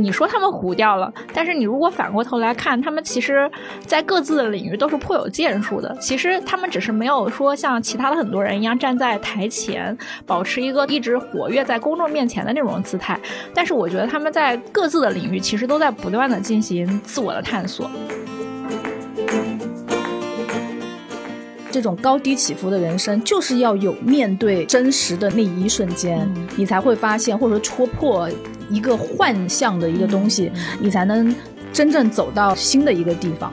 [0.00, 3.50] 你说他们糊掉了，但是你如果反过头来看，他们其实，
[3.84, 5.96] 在各自的领域都是颇有建树的。
[6.00, 13.18] 其实他们只是没有说像其他的很多人一样站在台前，保持一个一直活跃在公众面前的那种姿态。
[13.52, 17.90] 但是我觉得他们在各自的领域其实都在不断的进行自我的探索。
[21.70, 26.26] 这种高低起伏的人生，就是要有面对真实的那一瞬间，
[26.56, 28.28] 你才会发现，或者说戳破
[28.68, 30.50] 一个幻象的一个东西，
[30.80, 31.34] 你才能
[31.72, 33.52] 真正走到新的一个地方。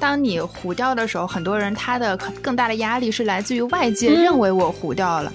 [0.00, 5.32] 当你糊掉的时候，很多人他的更大的压力是来自于外界认为我糊掉了。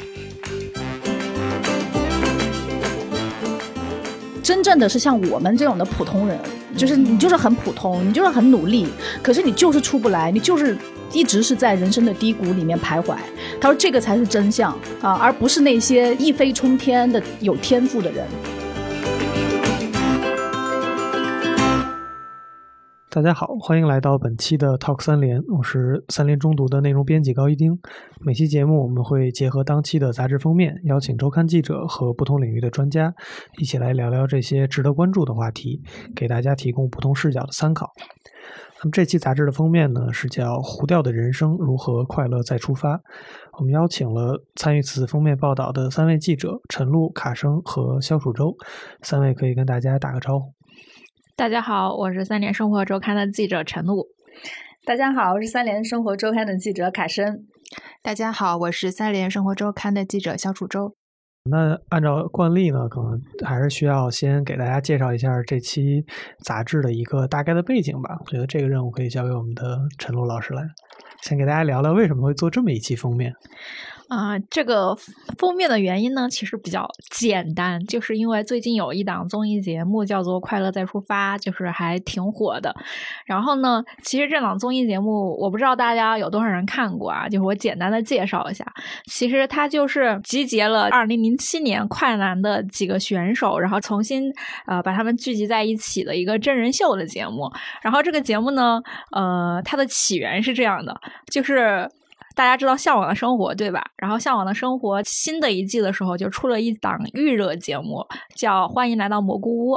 [4.43, 6.37] 真正的是像我们这种的普通人。
[6.75, 8.87] 就是你就是很普通，你就是很努力，
[9.21, 10.75] 可是你就是出不来，你就是
[11.11, 13.15] 一直是在人生的低谷里面徘徊。
[13.61, 18.25] 他说这个才是真相啊，而不是那些一飞冲天的有天赋的人。
[23.13, 27.79] 大家好，欢迎来到本期的 Talk 三联，我是三联中读的内容编辑高一丁。
[28.21, 33.13] 每期节目我们会结合当期的杂志封面，邀请周刊记者和不同领域的专家，
[33.59, 35.79] 一起来聊聊这些值得关注的话题，
[36.15, 37.91] 给大家提供不同视角的参考。
[38.81, 42.97] 那么这期杂志的封面呢，是叫《糊掉的人生如何快乐再出发》。
[43.59, 48.55] 我们邀请了参与此次封面报道的三位记者：陈露、卡生和肖楚洲。
[49.03, 50.47] 三位可以跟大家打个招呼。
[51.35, 54.05] 大家好，我是三联生活周刊的记者陈露。
[54.85, 57.47] 大家好，我是三联生活周刊的记者凯申。
[58.03, 60.95] 大家好，我是三联生活周刊的记者肖楚洲。
[61.49, 66.05] 那按照惯例呢，可能还是需要先给大家介绍一下这期
[66.45, 68.15] 杂志的一个大概的背景吧。
[68.23, 70.61] 我觉得这个任务可以交给我们的陈露老师来，
[71.23, 73.33] 先给大家聊聊为什么会做这么一期封面。
[74.09, 74.93] 啊，这个
[75.39, 82.75] 封面的原因呢，其实比较简单，就是因为最近有一档综艺节目叫做《快乐再出发》，就是还挺火的。
[83.25, 88.63] 然后呢，其实这档综艺节目，我不知道大家有多少人看过啊，就是我简单的介绍一下。
[89.05, 94.31] 其实它就是集结了二零零七年快男的几个选手，然后重新
[94.67, 97.49] 呃把他们聚集在一起的一个真人秀的节目。
[97.81, 98.79] 然后这个节目呢，
[99.11, 101.89] 呃，它的起源是这样的，就是。
[102.35, 103.83] 大家知道《向往的生活》对吧？
[103.97, 108.03] 然后《向往的生活》新的一季的时候就出了一档预热节目，
[108.35, 109.73] 叫《欢迎来到蘑菇屋》。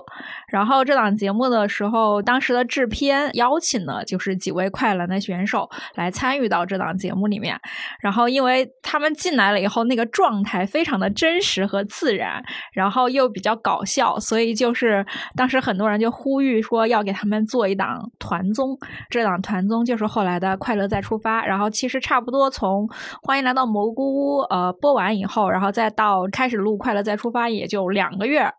[0.49, 7.61] 然后这档节目的时候，当时的制片邀请了就是几位快男的选手来参与到这档节目里面。
[8.01, 15.05] 然后因为他们进来了以后，那个状态非常的真实和自然，然后又比较搞笑，所以就是
[15.37, 18.75] 当时很多人就呼吁说要给他们做一档团综。
[19.11, 21.43] 这档团综就是后来的《快乐再出发》。
[21.47, 22.46] 然后其实差不多。
[22.51, 22.89] 从
[23.23, 28.51] 欢迎来到蘑菇屋，呃，播完以后，然后再到开始录快乐再出发，也就两个月。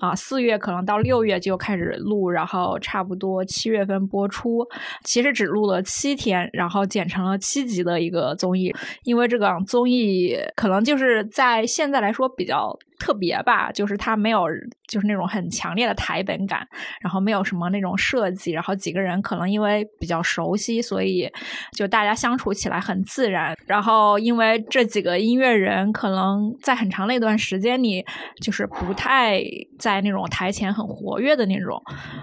[0.00, 4.66] 啊，四月可能到六月就开始录，然后差不多七月份播出。
[5.02, 8.74] 其实只录了七天，然后剪成了七集的一个综艺。
[9.04, 14.46] 因为这个综艺可能就是在现在来说比较特别吧，就是它没有
[14.86, 16.66] 就是那种很强烈的台本感，
[17.00, 21.26] 然后没有什么那种设计，然后几个人可能因为比较熟悉，所以
[21.72, 23.56] 就大家相处起来很自然。
[23.66, 28.04] 然后因为这几个音乐人可能在很长的一段时间里，
[28.42, 29.42] 就是不太
[29.78, 29.94] 在。
[29.94, 31.80] 在那种台前很活跃的那种，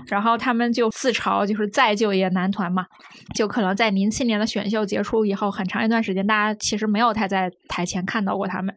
[0.08, 2.86] 然后他们就自嘲就是再就业男团嘛，
[3.34, 8.76] 就可能在零七年的选秀结束以后很长一段时间，大家其实没有太在台前看到过他们，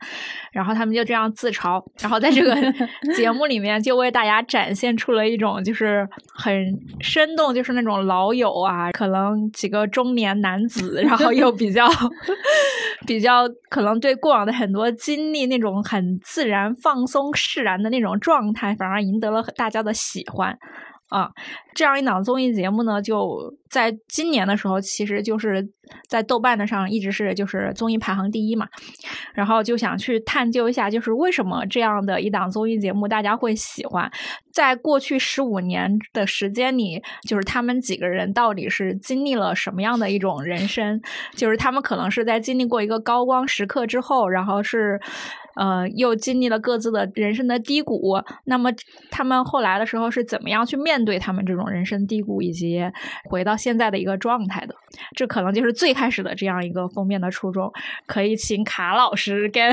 [0.53, 2.55] 然后他们就这样自嘲，然后在这个
[3.17, 6.53] 节目里面就为大家展现出了一种就是很
[7.01, 11.89] 生动，就是那种老友啊，可能几个中年男子，然后又比较
[13.07, 18.75] 比较可能对过往的很多经历那种很自然放松释然的那种状态。
[18.75, 20.59] 反而赢得了大家的喜欢，
[21.09, 21.31] 啊，
[21.75, 25.65] 这样一档综艺节目呢，就在今年的时候，其实就是
[26.09, 28.67] 在豆瓣的上一直是就是综艺排行第一嘛，
[29.35, 34.11] 然后就想去探究一下，就是为什么这样的一档综艺节目大家会喜欢，
[34.53, 41.01] 在过去十五年的时间里，就是他们几个人到底是经历了什么样的一种人生，
[41.37, 45.01] 就是他们可能是在经历过一个高光时刻之后，然后是。
[45.57, 48.71] 呃，又经历了各自的人生的低谷，那么
[49.11, 52.81] 他们后来的时候是怎么样去面对他们这种人生低谷，以及
[53.31, 54.75] 回到现在的一个状态的？
[55.17, 57.73] 这可能就是最开始的这样一个封面的初衷。
[58.07, 59.73] 可以请卡老师跟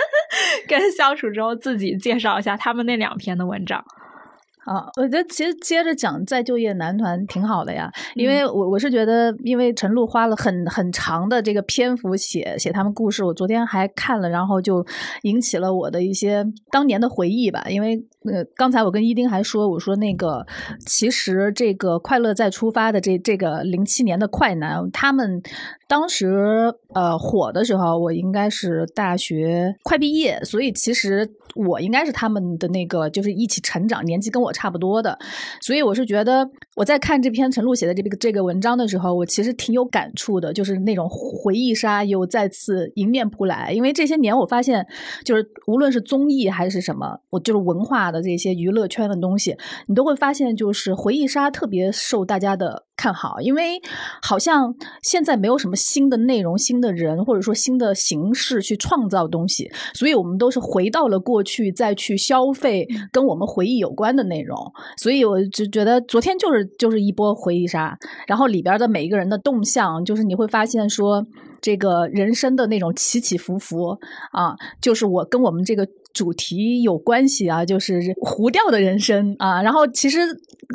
[0.68, 3.84] 跟肖楚洲自己介绍一下他们那两篇的文章。
[4.64, 14.86] 啊，我觉得其实接着讲再就业男团挺好的呀，因为我我是觉得，因为陈露花了很很长的这个篇幅写写他们故事，我昨天还看了，然后就
[15.22, 17.64] 引起了我的一些当年的回忆吧。
[17.68, 20.46] 因为呃，刚才我跟伊丁还说，我说那个
[20.86, 25.42] 其实这个快乐再出发的这这个零七年的快男，他们
[25.88, 35.18] 当时呃火的时候，我应该是大学快毕业，所以其实我应该是他们的那个就是一起成长，年纪跟我差不多的，
[35.60, 43.72] 所以我是觉得我在看这篇陈露写的这个这个文章的时候，我其实挺有感触的，就是那种回忆杀又再次迎面扑来。
[43.72, 44.86] 因为这些年我发现，
[45.24, 49.56] 就是无论是综艺还是什么，我就是文化的这些娱乐圈的东西，
[49.86, 53.80] 你都会发现，就是回忆杀特别受大家的看好，因为
[54.22, 64.56] 好像现在没有什么新的内容、新的人或者说新的形式去创造东西，所以我们都是回到了过去，再去消费跟我们回忆有关的内容。
[64.96, 71.26] 所以我就觉得昨天就是就是一波回忆杀，然后里边的每一个人的动向，就是你会发现说，
[71.60, 73.96] 这个人生的那种起起伏伏
[74.32, 79.62] 啊，就是我跟我们这个主题有关系啊，就是糊掉的人生啊。
[79.62, 80.18] 然后其实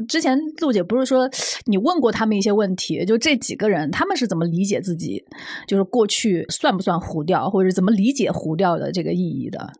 [0.07, 1.29] 之前杜姐不是说
[1.65, 5.23] 你问过他们一些问题，就这几个人他们是怎么理解自己，
[5.67, 9.71] 就是过去算不算糊掉，或者怎么理解糊掉的这个意义的？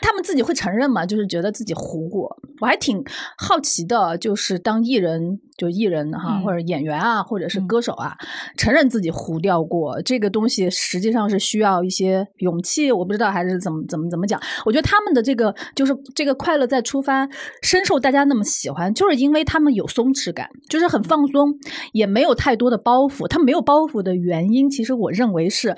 [0.00, 1.04] 他们自己会承认吗？
[1.04, 3.02] 就是觉得自己糊过，我还挺
[3.36, 4.16] 好奇的。
[4.18, 8.16] 就是当艺人，就艺人哈，或者演员啊，或者是歌手啊，
[8.56, 12.90] 承认自己糊掉过，这个东西实际上是需要一些勇气。
[12.90, 14.40] 我不知道还是怎么怎么怎么讲。
[14.64, 17.28] 我觉得他们的这个就是这个快乐再出发，
[17.62, 21.54] 深受大家那么喜欢，就是因为他们有松弛感，就是很放松，
[21.92, 23.28] 也没有太多的包袱。
[23.28, 25.76] 他没有包袱的原因，其实我认为是。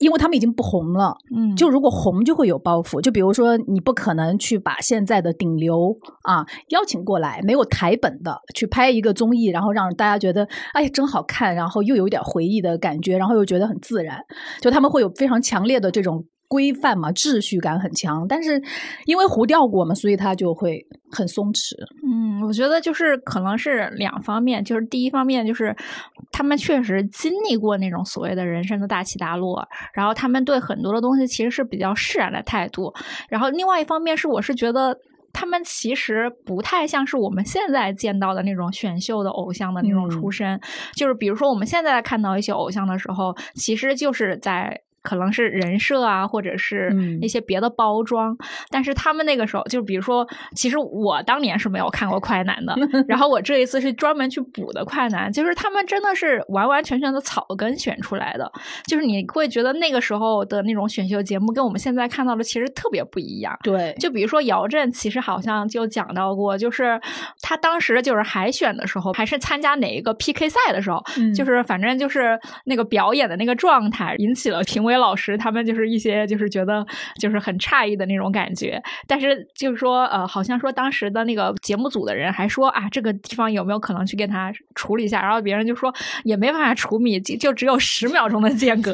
[0.00, 14.18] 因为他们已经不红了，嗯，就如果红就会有包袱，就比如说你不可能去把现在的顶流啊邀请过来，没有台本的去拍一个综艺，然后让大家觉得哎呀真好看，然后又有点回忆的感觉，然后又觉得很自然，
[14.60, 16.24] 就他们会有非常强烈的这种
[16.54, 18.24] 规范嘛，秩序感很强。
[18.28, 18.62] 但是
[19.06, 20.78] 因为糊掉过嘛，所以他就会
[21.10, 21.74] 很松弛。
[22.06, 25.74] 嗯，我觉得就是可能是两方面，就是第一方面就是
[26.30, 32.94] 他们确实经历过那种所谓的人生的大起大落，然后他们对很多的东西其实是比较释然的态度。
[33.28, 34.96] 然后另外一方面是，我是觉得
[35.32, 40.60] 他们其实不太像是我们现在见到的那种选秀的偶像的那种出身，
[40.94, 44.80] 就是比如说我们现在看到一些偶像的时候，其实就是在。
[45.04, 46.90] 可能是人设啊，或者是
[47.20, 48.36] 一些别的包装，
[48.70, 52.74] 但是他们那个时候，就比如说，其实我当年是没有看过快男的，
[53.06, 58.50] 然后我这一次是专门去补的快男，就是他们真的是完完全全的草根选出来的，
[58.88, 63.54] 就是你会觉得那个时候的那种选秀节目跟我们现在看到的其实特别不一样。
[63.62, 66.98] 对，就比如说姚震，其实好像就讲到过，就是
[67.42, 71.02] 他当时就是海选的时候，还是参加哪一个 PK 赛的时候，
[71.36, 74.93] 就是反正就是那个表演的那个状态，引起了评委。
[74.96, 76.86] 老师他们就是一些就是觉得
[77.20, 85.22] 就是很诧异的那种感觉，但是就是说呃，好像说当时的那个节目组的人还说啊，这个地方有没有可能去给他处理一下？
[85.22, 85.92] 然后别人就说
[86.24, 88.92] 也没办法处理，就就只有十秒钟的间隔，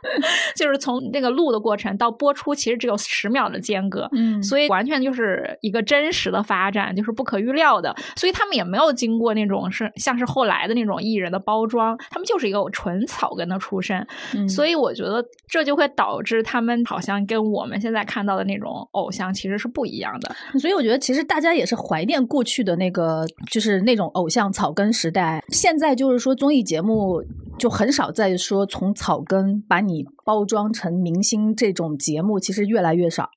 [0.56, 7.94] 就是从那个录的过程到播出，其实只有十秒的间隔，嗯，所以完全就是一个真实的发展，就是不可预料的。
[8.16, 14.06] 所以他们也没有经过那种是像是后来的那种艺人的包装，他们就是一个纯草根的出身，
[14.48, 15.24] 所以我觉得。
[15.48, 25.44] 这就会导致他们好像跟我们现在看到的那种偶像其实是不一样的，所以我觉得其实大家也是怀念过去的那个，就是那种偶像草根时代。
[25.48, 27.22] 现在就是说综艺节目
[27.58, 33.28] 就很少再说从草根把你包装成明星这种节目，其实越来越少，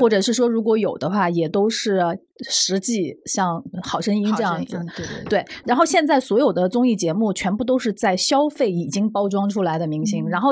[0.00, 2.00] 或者是说如果有的话，也都是
[2.40, 4.76] 实际像《好声音》这样子。
[4.96, 5.44] 对对对。
[5.64, 10.50] 然后现在所有的综艺节目全部都是在消费已经包装出来的明星，然后。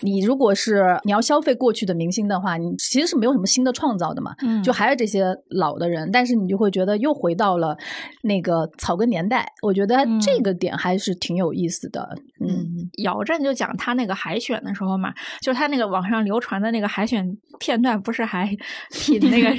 [0.00, 7.76] 你如果是你要消费过去的明星的话，你其实是没有什么新的创造的嘛，嗯，就还是这些老的人，但是你就会觉得又回到了
[8.22, 9.46] 那个草根年代。
[9.62, 12.16] 我觉得这个点还是挺有意思的。
[12.40, 18.48] 嗯，姚震就讲他那个海选的时候嘛，就是他那个网上流传的那个海选片段，不是还
[18.90, 19.50] 挺那个，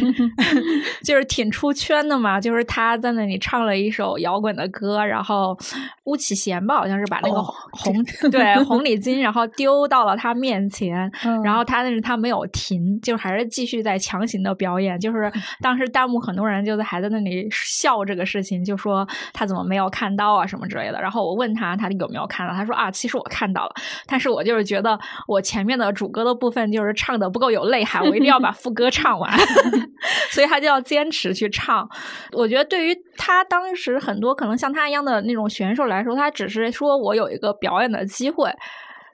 [1.06, 2.40] 就是挺出圈的嘛。
[2.40, 5.58] 就是他在那里唱了一首摇滚的歌，然后
[6.06, 7.94] 巫启贤吧，好像是把那个红
[8.32, 10.07] 对红领巾，然后丢到。
[10.08, 11.12] 到了他面前，
[11.44, 14.98] 然后他但是他没有停，就还是继续在强行的表演。
[15.00, 21.02] 就是当时弹幕很多人就在还在那里笑这个事情，就说他怎么没有看到啊什么之类的。
[21.02, 23.72] 然后我问他他有没有看到，他说啊，其实我看到了，
[24.08, 24.98] 但是我就是觉得
[25.28, 29.32] 我前面的主歌的部分就是唱的不够有内涵， 我一定要把副歌唱完，
[30.32, 31.88] 所以他就要坚持去唱。
[32.32, 38.50] 我觉得对于他当时很多可能像他一样的那种选手来说，他只是说我有一个表演的机会。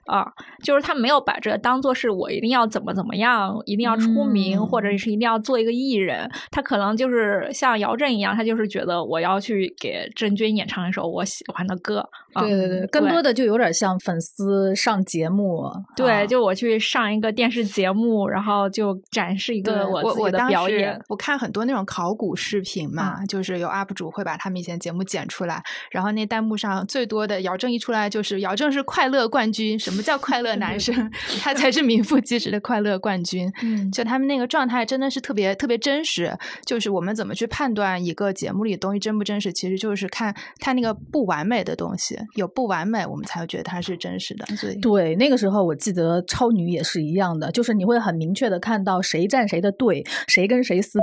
[0.06, 0.26] 啊，
[0.62, 6.30] 就是他没有把这当做是我一定要怎么怎么样，一定要出名，或者是一定要做一个艺人。
[6.50, 12.08] 他可能就是像姚振一样，他就是觉得我要去给郑钧演唱一首我喜欢的歌。
[12.34, 15.70] 对对对，更多的就有点像粉丝上节目。
[15.94, 21.00] 对，就我去上一个电视节目，然后就展示一个我自己的表演。
[21.08, 31.10] 我看很多那种考古视频嘛，就是有 UP 主会把他们以前节目剪出来，然后那弹幕上最多的姚正一出来就是姚正是快乐冠军，什么叫快乐男生？
[31.40, 33.52] 他才是名副其实的快乐冠军。
[33.62, 36.32] 嗯，就他们那个状态真的是特别特别真实。
[36.64, 42.18] 就是我们怎么去判断一个节目里的东西真不真实，其实就是看他那个不完美的东西。
[42.34, 44.44] 有不完美，我们才会觉得它是真实的。
[44.56, 50.98] 所以，对那个时候，我记得超女也是一样的，就是你会很明确的看到谁站谁的队，谁跟谁撕。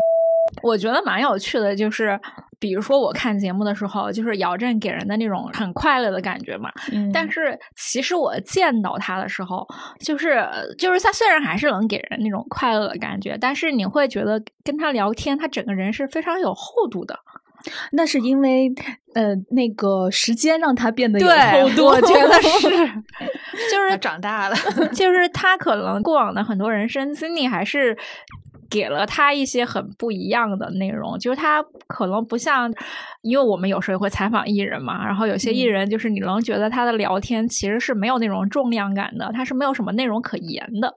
[0.61, 2.19] 我觉得蛮有趣的，就是
[2.59, 6.69] 比如说我看节目的时候，就是姚振给人的那种很快乐的感觉嘛。
[6.91, 7.11] 嗯。
[7.13, 9.67] 但是其实我见到他的时候，
[9.99, 10.45] 就是
[10.77, 17.17] 就是他虽然还是能给人那种快乐的感觉，但是你会觉得跟他聊天，他整个人是非常有厚度的。
[17.91, 18.73] 那是因为，
[19.13, 22.69] 呃，那个时间让他变得有厚度，我觉得 是，
[23.69, 24.55] 就是长大了，
[24.95, 27.95] 就是他可能过往的很多人生经历，还是
[28.71, 31.19] 给了他一些很不一样的内容。
[31.19, 32.73] 就是他可能不像，
[33.21, 40.91] 因为我们有时候也会采访艺人嘛，然后有些艺人就是你能觉得他的聊天其实是没有那种重量感的，他是没有什么内容可言的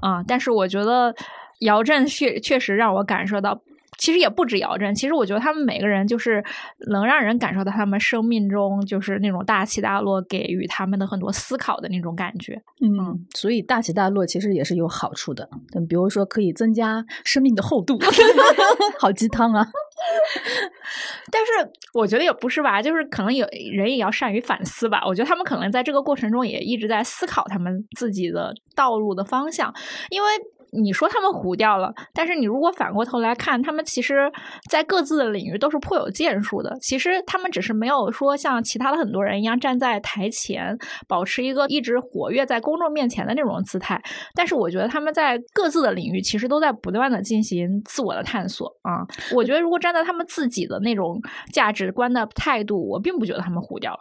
[0.00, 0.22] 啊。
[0.26, 1.12] 但是我觉得
[1.60, 3.60] 姚振确确实让我感受到。
[3.98, 6.42] 其实也不止姚振，其实我觉得他们每个人就是
[6.88, 12.54] 能让人感受到他们生命中就是那种大起大落，给予他们的很多思考的那种感觉。
[12.80, 17.98] 嗯，所以大起大落其实也是有好处的，嗯，比如说可以增加生命的厚度，
[18.98, 19.66] 好鸡汤啊。
[21.32, 21.52] 但是
[21.92, 25.02] 我觉得也不是吧，就是可能有人也要善于反思吧。
[25.04, 29.74] 我觉得他们可能在这个过程中也一直在思考他们自己的道路的方向，
[30.10, 30.28] 因为。
[30.72, 34.30] 你说他们糊掉了，但是你如果反过头来看，他们其实，
[34.70, 36.76] 在各自的领域都是颇有建树的。
[36.80, 44.02] 其实他们只是没有说像其他的很多人一样站在台前，保持一个一直活跃在公众面前的那种姿态。
[44.34, 49.06] 但是我觉得他们在各自的领域其实都在不断的进行自我的探索啊。
[49.34, 51.20] 我觉得如果站在他们自己的那种
[51.52, 53.98] 价值观的态度，我并不觉得他们糊掉了。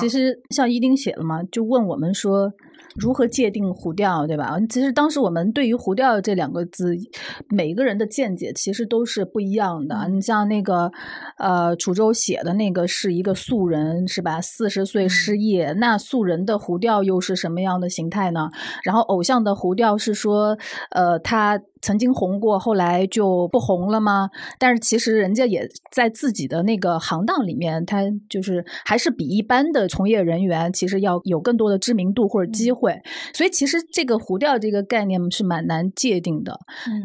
[0.00, 2.52] 其实像伊丁写了嘛，就问我们说。
[2.96, 4.56] 如何界定糊掉，对吧？
[4.68, 6.96] 其实当时我们对于“糊掉”这两个字，
[7.48, 10.08] 每一个人的见解其实都是不一样的。
[10.08, 10.90] 你像那个，
[11.38, 14.40] 呃，楚州写的那个是一个素人，是吧？
[14.40, 18.50] 四十岁失业，那素人的胡调又是什么样的形态呢？
[18.84, 20.56] 然后偶像的胡调是说，
[20.90, 21.60] 呃，他。
[21.82, 24.28] 曾经红过，后来就不红了吗？
[24.58, 33.00] 但是其实人家也在自己的那个行当里面，他就是还是比一般的从业人员其实要有更多的知名度或者机会。
[33.32, 36.52] 所以其实这个糊掉这个概念是蛮难界定的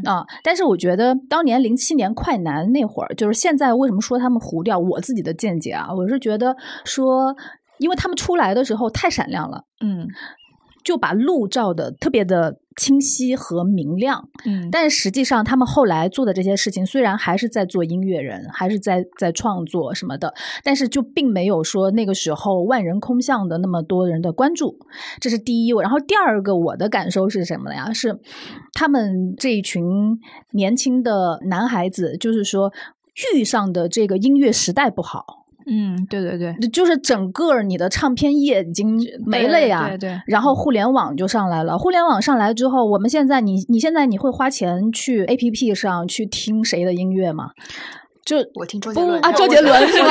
[0.06, 0.26] 啊。
[0.44, 4.78] 但是我觉得当年零七年快男那会儿，就是现在为什么说他们糊掉？
[4.78, 7.36] 我自己的见解啊，我是觉得说，
[7.78, 10.08] 因为他们出来的时候太闪亮了，嗯。
[10.84, 24.78] 就把路照的特别的清晰和明亮，嗯，但实际上他们后来做的这些事情，虽然还是在做音乐人，还是在在创作什么的，但是就并没有说那个时候万人空巷的那么多人的关注，
[25.22, 25.74] 这是第一。
[25.82, 27.94] 然后第二个，我的感受是什么呀？
[27.94, 28.20] 是
[28.74, 29.84] 他们这一群
[30.52, 32.74] 年轻的男孩子，就是说
[33.34, 35.45] 遇上的这个音乐时代不好。
[35.68, 39.88] 嗯，对对对，就是整个你的唱片业已经没了呀。
[39.90, 40.22] 对对。
[40.28, 47.50] 然后互联网就上来了，互联网上来之后，我们现在你你现在你会花钱去 A P P 上去听谁的音乐吗？
[48.26, 50.10] 就我听周杰伦啊，周杰伦 是吧？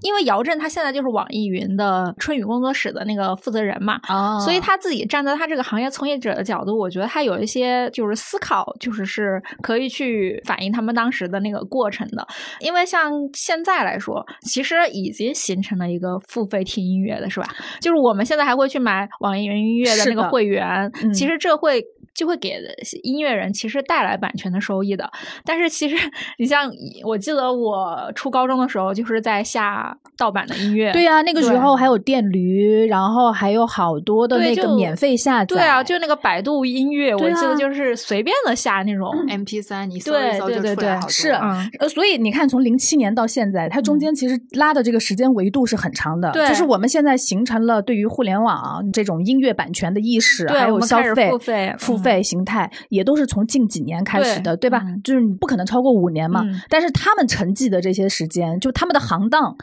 [0.00, 4.00] 因为姚振他现在就是网易云的春雨工作室的那个负责人嘛，
[4.44, 12.26] 所以他自己站在他这个行业从业者的角度，我觉得他有一些就是思考，就是是可以去反映他们当时的那个过程的。
[12.60, 17.46] 因为像现在来说，其实已经形成了一个付费听音乐的是吧？
[17.80, 21.82] 就是我们现在还会去买网易云音乐的那个会员，其实这会。
[22.14, 22.54] 就会给
[23.02, 25.10] 音乐人其实带来版权的收益的。
[25.44, 25.96] 但是其实
[26.38, 26.70] 你像
[27.04, 30.92] 我记得我初高中的时候，就是在下盗版的音乐。
[30.92, 35.46] 对呀、那个时候还有电驴，然后还有好多的那个免费下载。
[35.46, 39.10] 对啊，就那个百度音乐，我记得就是随便的下那种。
[39.28, 41.08] M P 三，你搜一搜就对对对出来好多。
[41.10, 46.30] 是嗯呃，所以你看，从零七年到现在，它中间其实拉的这个时间维度是很长的。
[46.32, 54.82] 对就是我们现在形成了对于互联网这种音乐版权的意识，还有消费、付费费形态，也都是从近几年开始的，对吧？
[54.84, 56.42] 嗯就是你不可能超过五年嘛。
[56.44, 59.56] 嗯但是他们沉寂的这些时间，就他们的行当。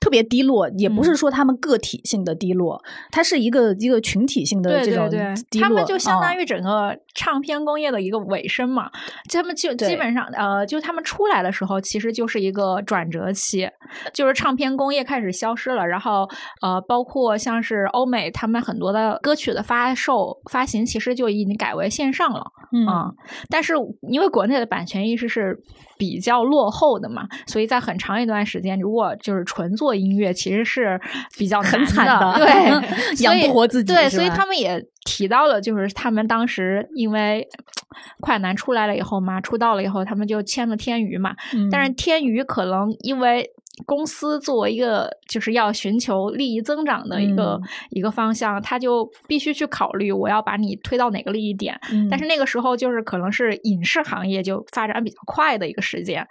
[0.00, 5.68] 特别低落，也不是嗯说他们个体性的低落，它是一个一个群体性的这种对对，低落。
[5.68, 8.90] 他们就相当于于整个唱片工业的一个尾声嘛。
[9.30, 13.68] 他们就基本上呃，就他们出来的时候，其实就是一个转折期，
[14.14, 16.26] 就是唱片工业开始消失了，然后
[16.62, 22.42] 呃，包括像是欧美，他们很多的歌曲的发售发行，其实就已经改为线上了。
[22.72, 23.10] 嗯啊、
[23.48, 23.74] 但是
[24.08, 25.58] 因为国内的版权意识是
[26.00, 30.98] 比较落后的嘛，所以在很长一段时间，如果就是纯做音乐，其实是
[31.36, 37.46] 比较很惨的对， 养不活自己对，所以他们也提到了，就是他们当时因为
[38.20, 41.34] 快男出来了以后嘛，出道了以后，他们就签了天娱嘛，
[41.70, 43.50] 但是天娱可能因为
[43.86, 51.78] 公司作为一个就是要寻求利益增长的一个、嗯一个方向，他就必须去考虑我要把你推到哪个利益点。
[51.92, 56.26] 嗯但是那个时候就是可能是影视行业就发展比较快的一个时间，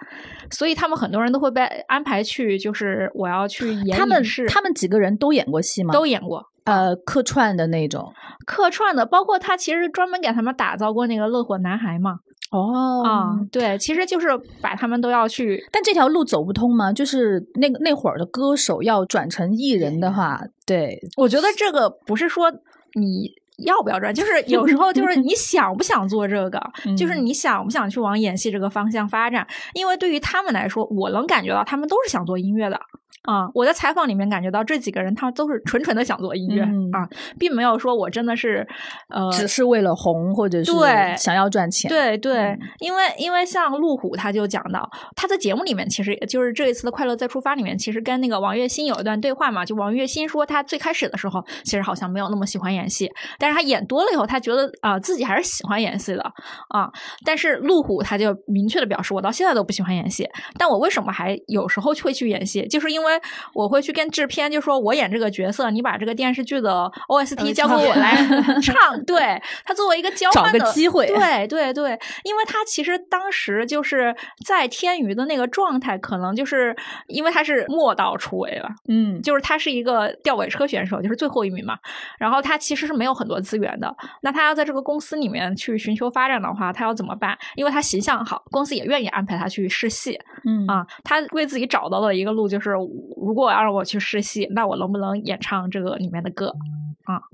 [0.51, 5.94] 所以他们很多人都会被安排去，就是我要去演他们是他们几个人都演过戏吗？
[5.94, 6.44] 都演过。
[6.65, 8.13] 呃客串的那种。
[8.46, 12.18] 客串的，包括他其实专门给他们打造过那个《乐火男孩》嘛，
[12.51, 14.27] 哦啊、对，其实就是
[14.60, 16.91] 把他们都要去但这条路走不通吗？
[16.91, 22.51] 就是那个那会儿的歌手要转成艺人的话，对，我觉得这个不是说
[22.96, 23.31] 你
[23.62, 26.62] 要不要赚，就是 有时候就是你 想不想做这个，
[26.98, 29.46] 就是嗯你想不想去往演戏这个方向发展。
[29.74, 32.80] 因为对于他们来说，我能感觉到他们都是想做音乐的。
[33.24, 38.66] 啊、我在采访里面感觉到这几个人，他们都是纯纯的想做音乐、嗯啊，并没有说我真的是，
[39.10, 41.89] 呃，只是为了红或者是对想要赚钱。
[41.89, 56.22] 对对，嗯因为因为像路虎他就讲到，他在节目里面其实就是这一次的《快乐再出发》里面，其实跟那个王栎鑫有一段对话嘛，就王栎鑫说他最开始的时候其实好像没有那么喜欢演戏，但是他演多了以后，他觉得啊、自己还是喜欢演戏的
[56.70, 56.89] 啊。
[57.25, 60.27] 但是路虎他就明确的表示，我到现在都不喜欢演戏，
[60.58, 62.65] 但我为什么还有时候会去演戏？
[62.68, 63.20] 就是因为
[63.53, 68.15] 我会去跟制片就说，我演这个角色，你把这个电视剧的 OST 交给我来
[68.62, 76.76] 唱，对他作为一个交换的机会对对对，因为他其实当时就是在天娱的那个状态，可能就是
[77.08, 81.78] 因为他是末道出位了，嗯，就是他是一个吊尾车选手，就是最后一名嘛。
[82.17, 83.95] 然后他其实是没有很多资源的。
[84.21, 87.38] 那他要在这个公司里面去寻求发展的话，他要怎么办？
[87.56, 90.86] 因为他形象好，公司也愿意安排他去试戏嗯啊。
[91.04, 96.54] 他为自己找到了一个路就是，如果要让我去试戏，那我能不能演唱这个里面的歌？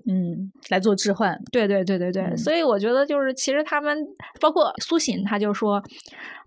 [0.08, 1.38] 嗯，来做置换。
[1.52, 3.98] 对对对对对，嗯所以我觉得就是其实他们
[4.40, 5.82] 包括苏醒，他就说，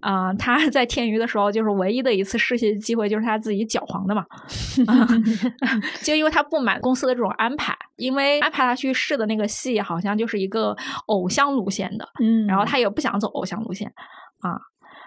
[0.01, 4.25] 啊、他 在天娱的时候，就是唯一的一次试戏机会，就是他自己搅黄的嘛，
[4.87, 5.07] 啊
[6.03, 13.93] 就因为他不满公司的这种安排，因为安排他去试的那个戏好像就是一个偶像路线的，嗯然后他也不想走偶像路线
[14.41, 14.59] 啊。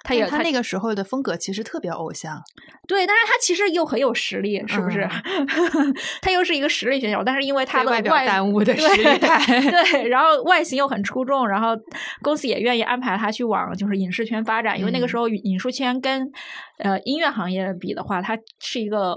[0.03, 2.41] 他也他那个时候的风格其实特别偶像，
[2.87, 5.07] 对，但是他其实又很有实力，是不是？
[6.21, 11.69] 他又是一个实力选手，但是因为他的被外表耽误的对实力派对，然后外形又很出众，然后
[12.21, 15.09] 公司也愿意安排他去往就是影视圈发展，因为那个嗯。
[15.11, 16.25] 时候影视圈跟
[16.77, 19.15] 呃音乐行业比的话，它是一个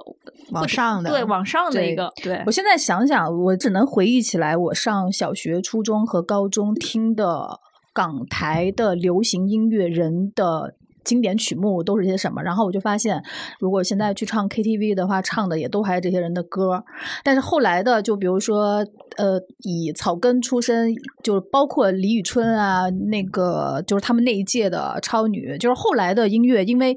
[0.51, 2.43] 往上的对往上的一个对。
[2.47, 7.61] 我现在想想，我只能回忆起来我上小学、初中和高中听的
[7.95, 10.75] 港台的流行音乐人的。
[11.05, 12.43] 经典曲目都是些什么？
[12.43, 13.23] 然后我就发现，
[13.61, 16.83] 如果现在去唱 KTV 的话，唱的也都还是这些人的歌。
[17.23, 18.77] 但是后来的，就比如说，
[19.19, 26.97] 呃，以草根出身，就是包括李宇春啊，那个就是他们那一届的超女，就是后来的音乐，因为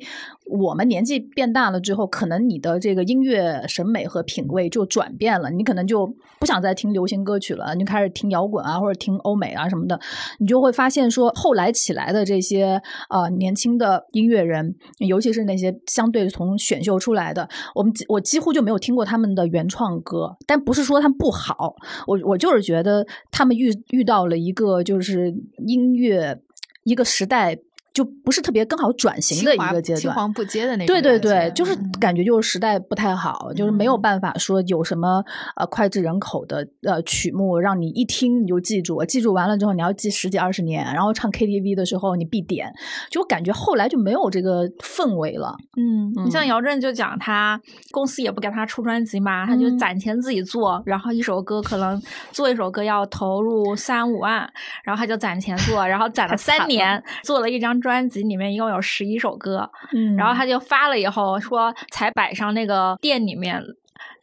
[0.49, 6.07] 我们年纪变大了之后，可能你的这个音乐审美和品味就转变了，你可能就
[6.39, 9.99] 不想再听流行歌曲了，你就开始听摇滚啊，或者听欧美啊什么的，
[10.39, 21.75] 你就会发现说，后来起来的这些呃年轻的音乐人，尤其是那些相对从选秀出来的，我们几我几乎就没有听过他们的原创歌，但不是说他们不好，
[22.07, 25.33] 我我就是觉得他们遇遇到了一个就是
[25.65, 26.39] 音乐
[26.83, 27.59] 一个时代。
[27.97, 30.01] 就不是特别更好转型的一个阶段。
[30.01, 30.93] 青黄不接的那种。
[30.93, 35.23] 对对对，就是嗯感觉就是时代不太好，就是没有嗯办法说有什么
[35.55, 42.71] 呃脍炙人口的呃曲目让你一听你就记住，记住完了之后你要记十几二十年，然后唱 KTV 的时候你必点，
[43.09, 45.55] 就感觉后来就没有这个氛围了。
[45.75, 47.59] 嗯，你像嗯姚震就讲他
[47.91, 51.99] 公司也不给他出专辑嘛，他就嗯攒钱自己做，然后一首歌可能
[52.31, 54.47] 做一首歌要投入三五万，
[54.83, 63.61] 然后他就攒钱做，然后攒了三年，做了一张专辑，里面一共有十一首歌，嗯然后他就发了以后说才摆上那个店里面。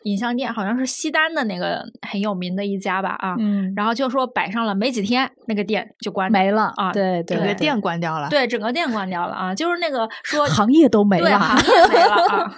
[0.04, 8.28] 影像店好像是西单的那个很有名的一家吧啊，嗯，然后就说摆上了没几天，那个店就关没了啊对对对，整个店关掉了。
[8.30, 11.28] 对整个店关掉了啊，就是那个说行业都没了。
[11.28, 12.54] 对行业没了啊，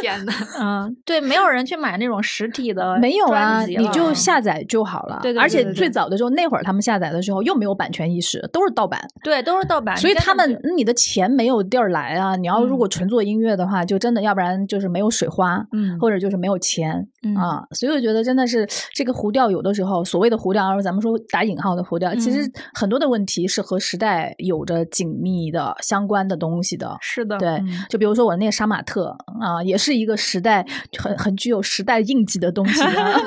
[0.00, 5.18] 天呐， 嗯，对，没有人去买那种实体的没有啊，你就下载就好了。
[5.22, 12.36] 对对对而且最早的时候，那会儿他们下载的时候又没有版权意识，都是盗版，对都是盗版，所以他们你的钱没有地儿来啊。
[12.36, 17.08] 你要如果纯做音乐的话，就真的要不然就是没有水花，嗯或者就是没有钱。
[17.24, 26.96] 嗯啊，所以我觉得真的是这个糊调，有的时候所谓的糊调，而咱们说打引号的糊调，其实嗯很多的问题是和时代有着紧密的相关的东西的。
[27.00, 30.66] 是的，对嗯，就比如说我那个杀马特啊，也是一个时代
[30.98, 33.20] 很很具有时代印记的东西的。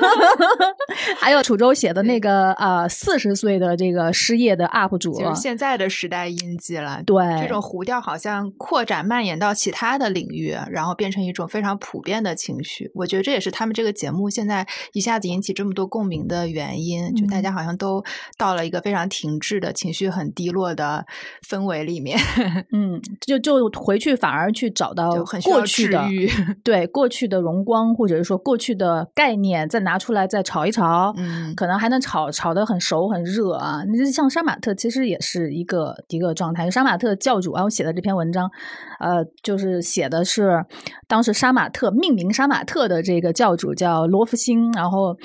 [1.18, 7.02] 还有楚州写的那个呃四十岁的这个失业的 UP 主，就是现在的时代印记了。
[7.04, 12.90] 对这种糊调好像扩展蔓延到其他的领域，然后变成一种非常普遍的情绪。
[12.94, 18.02] 我觉得这也是他们这个节目现在一下子引起这么多共鸣的原因，就大家好像都
[18.36, 21.06] 到了一个非常停滞的情绪很低落的
[21.48, 22.18] 氛围里面，
[22.72, 25.10] 嗯，就就回去反而去找到
[25.42, 26.06] 过去的。
[26.64, 33.82] 对过去的荣光，或者是说过去的概念，再拿出来再炒一炒，嗯可能还能炒炒得很熟很热啊。
[33.86, 36.70] 你就像杀马特，其实也是一个一个状态。
[36.70, 38.50] 杀马特教主啊，我写的这篇文章，
[38.98, 40.64] 呃，就是写的是
[41.06, 45.16] 当时杀马特命名杀马特的这个教主叫罗福星，然后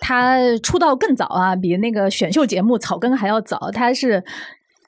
[0.00, 4.22] 他出道更早啊，比那个选秀节目草根还要早，他是。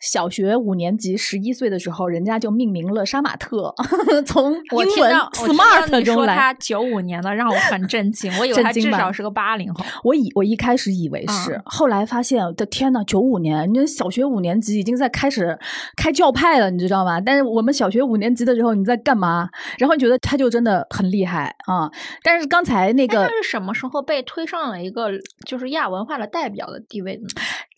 [0.03, 3.73] 小学五年级，十一岁的时候，人家就命名了杀马特，
[4.27, 6.35] 从我英文 smart 你中来。
[6.35, 9.85] 说他九五年的，让我很 震惊，我以为他至少是个八零后。
[10.03, 15.57] 我以我一开始以为是，嗯后来发现，我的天呐，九五年，你小学五年级已经在开始
[15.97, 17.21] 开教派了，你知道吗？
[17.21, 19.49] 但是我们小学五年级的时候你在干嘛？
[19.79, 21.89] 然后你觉得他就真的很厉害啊、
[22.25, 25.11] 但是刚才那哎个他是什么时候被推上了一个
[25.47, 27.29] 就是亚文化的代表的地位呢？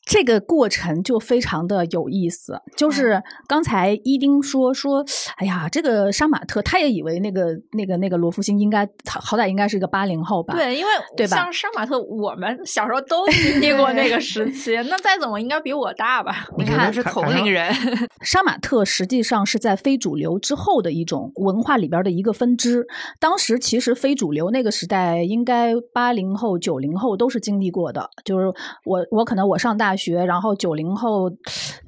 [0.05, 5.05] 这个过程就非常的有意思，就是刚才伊丁说说，
[5.37, 10.55] 哎呀，这个杀马特，他也以为那个那个那个罗福星应该好好歹应该是个八零后吧？
[10.55, 16.47] 对，因为对吧像杀马特，我们小时候都 经历过那个时期，那再怎么应该比我大吧？
[16.59, 17.73] 你看是同龄人，
[18.21, 22.87] 杀马特实际上是在非主流之后的一种文化里边的一个分支。
[23.19, 28.11] 当时其实非主流那个时代，应该八零后、九零后都是经历过的。
[28.25, 28.53] 就是
[28.85, 31.31] 我，我可能我上大学，然后九零后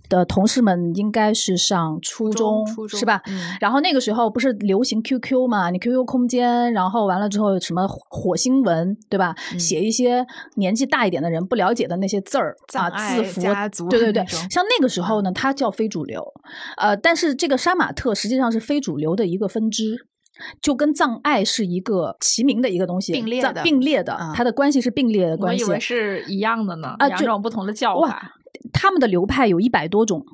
[0.09, 3.21] 的同事们应该是上初中，初中是吧？
[3.27, 5.71] 嗯然后那个时候不是流行 QQ 嘛？
[5.71, 9.35] 你 QQ 空间，然后完了之后什么火星文，对吧？
[9.53, 10.25] 嗯写一些
[10.57, 16.23] 年纪大一点的人不了解的那些字儿啊，字符，对对对，像那个时候呢，它叫非主流，
[16.77, 20.07] 呃，但是这个杀马特实际上是非主流的一个分支。
[20.61, 25.65] 就跟葬爱是一个齐名的一个东西，并列的并列的，嗯它的关系是并列的关系。
[25.65, 28.33] 以为是一样的呢，两啊就种不同的叫哇法。
[28.73, 30.25] 他们的流派有一百多种。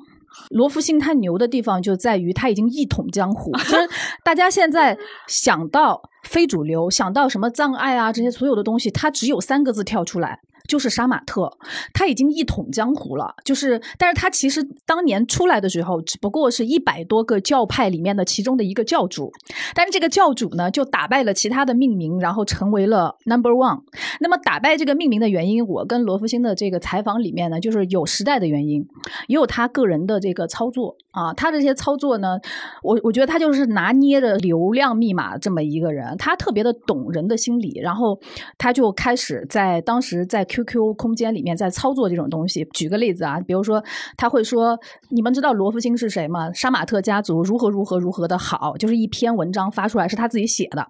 [0.49, 3.87] 罗福星他牛的地方就在于他已经一统江湖， 就是
[4.23, 11.51] 大家现在想到非主流，想到什么葬爱啊这些所有的东西，它只有三个字跳出来，就是杀马特，
[11.93, 13.35] 他已经一统江湖了。
[13.43, 19.31] 就是，但是他其实当年出来的时候，只不过是一百多个教派里面的其中的一个教主，
[19.75, 23.81] 但是这个教主呢，就打败了其他的命名，然后成为了 number one。
[24.19, 28.87] 那么打败这个命名的原因，我跟罗福星的这个采访里面呢，就是有时代的原因，
[29.27, 31.33] 也有他个人的这个操作啊。
[31.33, 32.39] 他这些操作呢，
[32.81, 38.19] 我我觉得他就是拿捏着流量密码这么一个人，他特别的懂人的心理，然后
[38.57, 42.63] 他就开始在当时在 QQ 空间里面在操作这种东西。
[42.73, 43.83] 举个例子啊，比如说
[44.15, 44.77] 他会说
[45.09, 46.51] ：“你们知道罗福星是谁吗？
[46.53, 50.87] 杀马特家族如何如何如何的好，就是一篇文章发出来是他自己写的。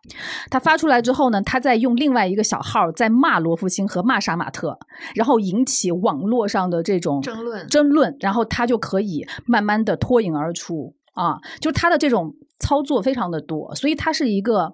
[0.49, 4.77] 他发出来之后呢，他在用另外一个小号在骂罗福星和骂杀马特，
[5.15, 14.73] 然后引起网络上的这种争论争论，然后他就可以慢慢的脱颖而出啊，就是他的这种操作非常的多，所以他是一个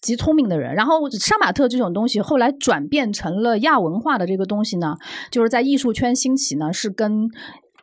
[0.00, 0.74] 极聪明的人。
[0.74, 4.96] 然后杀马特这种东西后来转变成了亚文化的这个东西呢，
[5.30, 7.30] 就是在艺术圈兴起呢，是跟。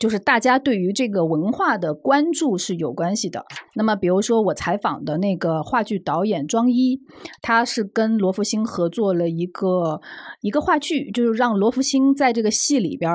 [0.04, 3.46] 就是大家对于这个文化的关注是有关系的。
[3.74, 7.00] 那么，比如说我采访的那个话剧导演庄一，
[7.42, 10.02] 他是跟罗福星合作了一个
[10.42, 13.10] 一个话剧，就是让罗福星在这个戏里边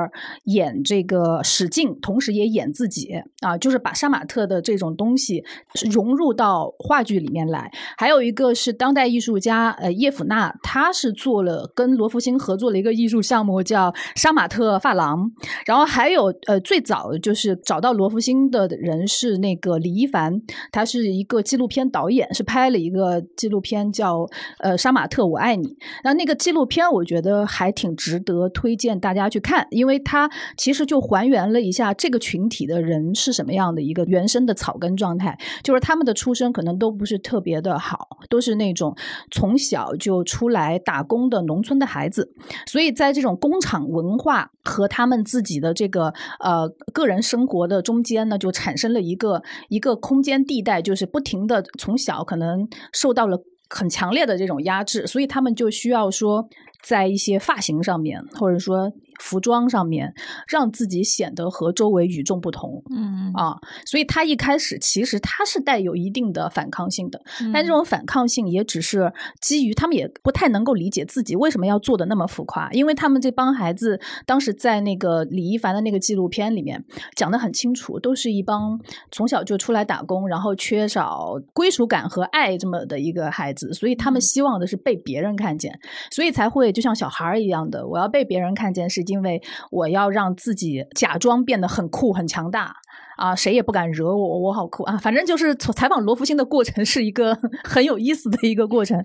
[0.44, 3.10] 演这个史进，同时也演自己
[3.42, 5.44] 啊，就是把杀马特的这种东西
[5.90, 7.70] 融入到话剧里面来。
[7.98, 15.26] 还有一个是当代艺术家呃叶甫纳，他是做了跟罗福星合作了一个艺术项目叫《杀马特发廊》，
[15.66, 24.24] 然后还有呃最最早就是找到罗福星的人是那个李一凡，他是一个纪录片导演，是拍了一个纪录片叫
[24.60, 25.66] 呃《杀马特我爱你》，
[26.04, 38.96] 然后那个纪录片我觉得还挺值得推荐大家去看，因为它其实就还原了一下这个群体的人是什么样的一个原生的草根状态，就是他们的出身可能都不是特别的好，都是那种
[39.32, 42.32] 从小就出来打工的农村的孩子，
[42.66, 56.48] 所以在这种工厂文化和他们自己的这个呃呃个人生活的中间呢，就产生了一个一个空间地带，就是不停的从小可能受到了很强烈的这种压制，所以他们就需要说。
[56.80, 60.14] 在一些发型上面，或者说服装上面，
[60.46, 62.82] 让自己显得和周围与众不同。
[62.90, 76.84] 嗯啊，所以他一开始其实他是带有一定的反抗性的，嗯但这种反抗性也只是基于他们也不太能够理解自己为什么要做的那么浮夸，因为他们这帮孩子当时在那个李一凡的那个纪录片里面
[77.16, 85.78] 讲的很清楚，都是一帮从小就出来打工，然后缺少归属感和爱这么的一个孩子，所以他们希望的是被别人看见，
[86.10, 92.76] 所以才会就像小孩儿一样的，我要被别人看见，是因为我要让自己假装变得很酷很强大。
[93.16, 94.96] 啊，谁也不敢惹我，我好酷啊！
[94.96, 99.04] 反正就是从采访罗福星的过程是一个 很有意思的一个过程，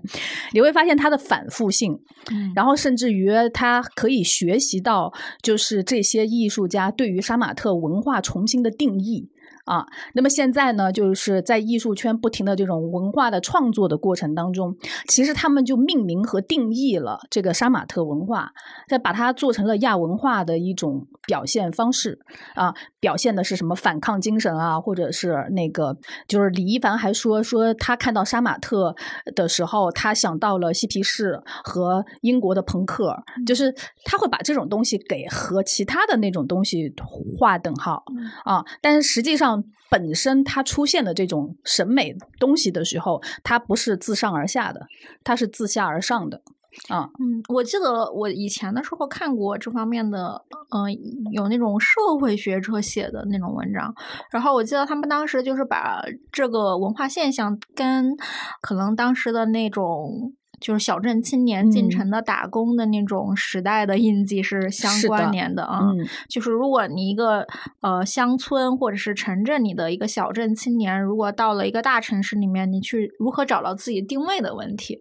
[0.52, 1.98] 你会发现他的反复性，
[2.30, 5.12] 嗯然后甚至于他可以学习到，
[5.42, 9.28] 就是这些艺术家对于杀马特文化重新的定义。
[9.64, 14.76] 啊，那么现在呢，就是在艺术圈不停的这种文化的创作的过程当中，
[15.08, 18.52] 其实他们就命名和定义了这个杀马特文化，
[18.88, 22.18] 再把它做成了亚文化的一种表现方式
[22.54, 25.96] 啊，表现的是什么反抗精神啊，或者是那个，
[26.28, 28.94] 就是李一凡还说说他看到杀马特
[29.34, 36.92] 的时候，他想到了嬉皮士和英国的朋克，就是他会把这种东西给和其他的那种东西
[37.38, 38.04] 划等号
[38.44, 39.64] 啊，但是实际实际上。
[39.90, 44.84] 本身它出现的这种审美东西的时候，它不是自上而下的，
[45.22, 46.42] 它是自下而上的
[46.88, 47.08] 啊。
[47.20, 50.90] 嗯，我记得我以前的时候看过这方面的，嗯、
[51.30, 53.94] 有那种社会学者写的那种文章，
[54.32, 58.16] 然后我记得他们当时就是把这个文化现象跟
[58.60, 60.34] 可能当时的那种。
[60.64, 65.80] 就是小镇青年进嗯城的打工的那种时代的印记是相关联的啊。
[65.82, 67.46] 嗯就是如果你一个
[67.82, 74.98] 呃乡村或者是城镇里的一个小镇青年，如果到了一个大城市里面，你去如何找到自己定位的问题，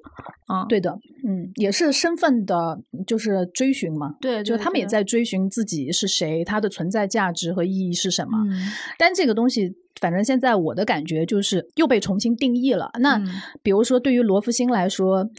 [0.47, 4.15] 啊，对的，嗯，也是身份的，就是追寻嘛。
[4.19, 8.37] 对，对就他们也在追寻自己是谁，他的存在价值和意义是什么。
[8.49, 12.91] 嗯但这个东西，反正现在我的感觉就是又被重新定义了。
[12.99, 13.27] 那、嗯
[13.61, 15.29] 比如说，对于罗福星来说，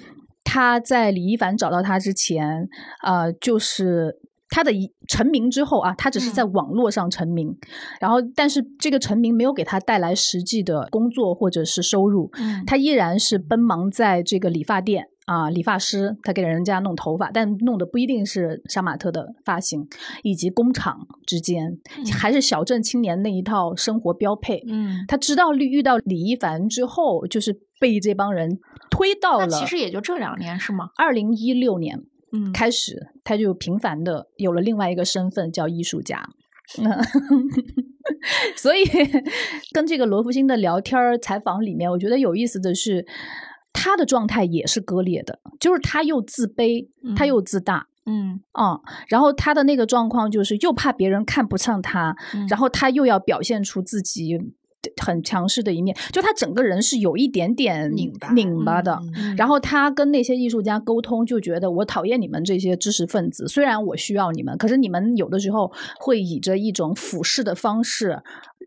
[0.45, 2.69] 他在李一凡找到他之前，
[3.03, 4.21] 呃，就是。
[4.51, 7.53] 他的一成名之后啊，他只是在网络上成名，
[8.01, 19.89] 然后但是这个成名没有给他带来实际的工作或者是收入，嗯他依然是奔忙在这个理发店啊，理发师他给人家弄头发，但弄的不一定是杀马特的发型，
[20.23, 21.77] 以及工厂之间、
[22.13, 24.63] 还是小镇青年那一套生活标配。
[24.69, 29.49] 嗯，他直到遇遇到李一凡之后，就是被这帮人推到了。
[29.49, 30.91] 其实也就这两年是吗？
[30.97, 36.29] 二零一六年嗯，开始，他就频繁的有了另外一个身份，叫艺术家。
[38.57, 38.85] 所以
[39.73, 43.07] 跟这个罗福星的聊天采访里面，我觉得有意思的是，
[43.73, 47.87] 他的状态也是割裂的，就是他又自卑，他嗯又自大。
[48.07, 54.39] 嗯嗯，然后他的那个状况就是又怕别人看不上他，嗯然后他又要表现出自己
[55.03, 58.99] 很强势的一面，就他整个人是有一点点拧巴拧巴的。
[59.37, 68.23] 然后他跟那些艺术家沟通，就觉得我讨厌你们这些知识分子，虽然我需要你们，可是你们有的时候会以着一种俯视的方式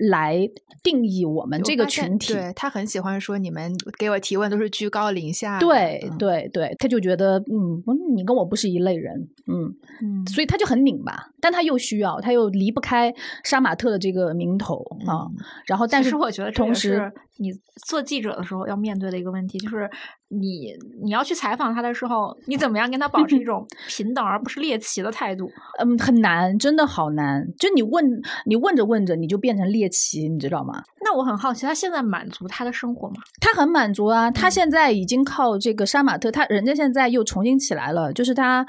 [0.10, 0.48] 来
[0.84, 2.34] 定义我们这个群体。
[2.34, 5.60] 对他很喜欢说你们给我提问都是居高临下。
[5.60, 7.84] 对嗯对对，他就觉得嗯，
[8.16, 15.26] 你跟我不是一类人，嗯，嗯所以他就很拧巴，但他又需要，他又离不开杀马特的这个名头啊。
[15.66, 17.52] 然后，但是其实我觉得同时你
[17.86, 19.89] 做记者的时候要面对的一个问题，就是
[20.30, 25.50] 你你要去采访他的时候，你怎么样跟他保持一种 平等而不是猎奇的态度？
[25.80, 27.46] 嗯，很难，真的好难。
[27.60, 28.04] 就你问
[28.46, 30.82] 你问着问着，你就变成猎奇，你知道吗？
[31.04, 33.15] 那我很好奇，他现在满足他的生活吗？
[33.39, 38.65] 他很满足啊，他嗯现在已经靠这个杀马特，他人家现在又重新起来了，就是他。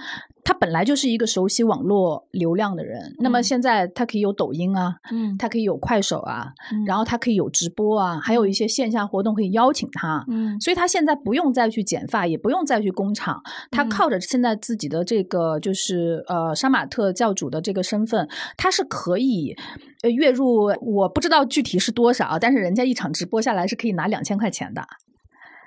[0.49, 19.55] 他本来就是一个熟悉网络流量的人，那么嗯现在他可以有抖音啊，嗯他可以有快手啊，嗯然后他可以有直播啊，还有一些线下活动可以邀请他，嗯所以他现在不用再去剪发，也不用再去工厂，他嗯靠着现在自己的这个就是呃杀马特教主的这个身份，他是可以。
[20.03, 24.81] 呃，月入我不知道具体是多少，但是人家一场直播下来是可以拿两千块钱的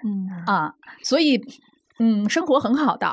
[0.06, 1.38] 嗯，啊，所以
[2.00, 3.08] 嗯，生活很好的。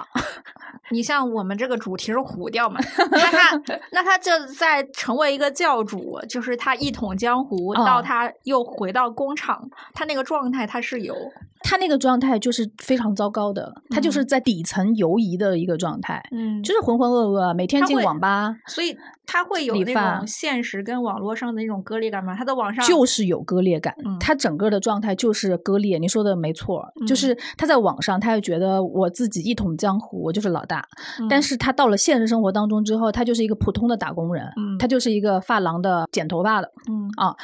[0.90, 11.14] 你像我们这个主题是虎掉嘛，那他 那他就在成为一个教主，就是他一统江湖，哦到他又回到工厂，他那个状态他是有
[11.62, 22.34] 他那个状态就是非常糟糕的，他就是在底层游移的一个状态，嗯就是浑浑噩噩，每天进网吧所以他会有那种现实跟网络上的那种割裂感吗？
[22.36, 25.98] 他在网上就是有割裂感，嗯他整个的状态就是割裂。
[25.98, 30.86] 你说的没错，嗯就是他在网上，他就觉得我自己一统江湖，我就是老大。
[31.28, 37.34] 但嗯是他到了现实生活当中之后，他就是一个普通的打工人，嗯他就是一个发廊的剪头发的，嗯啊，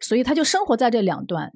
[0.00, 1.52] 所以他就生活在这两端。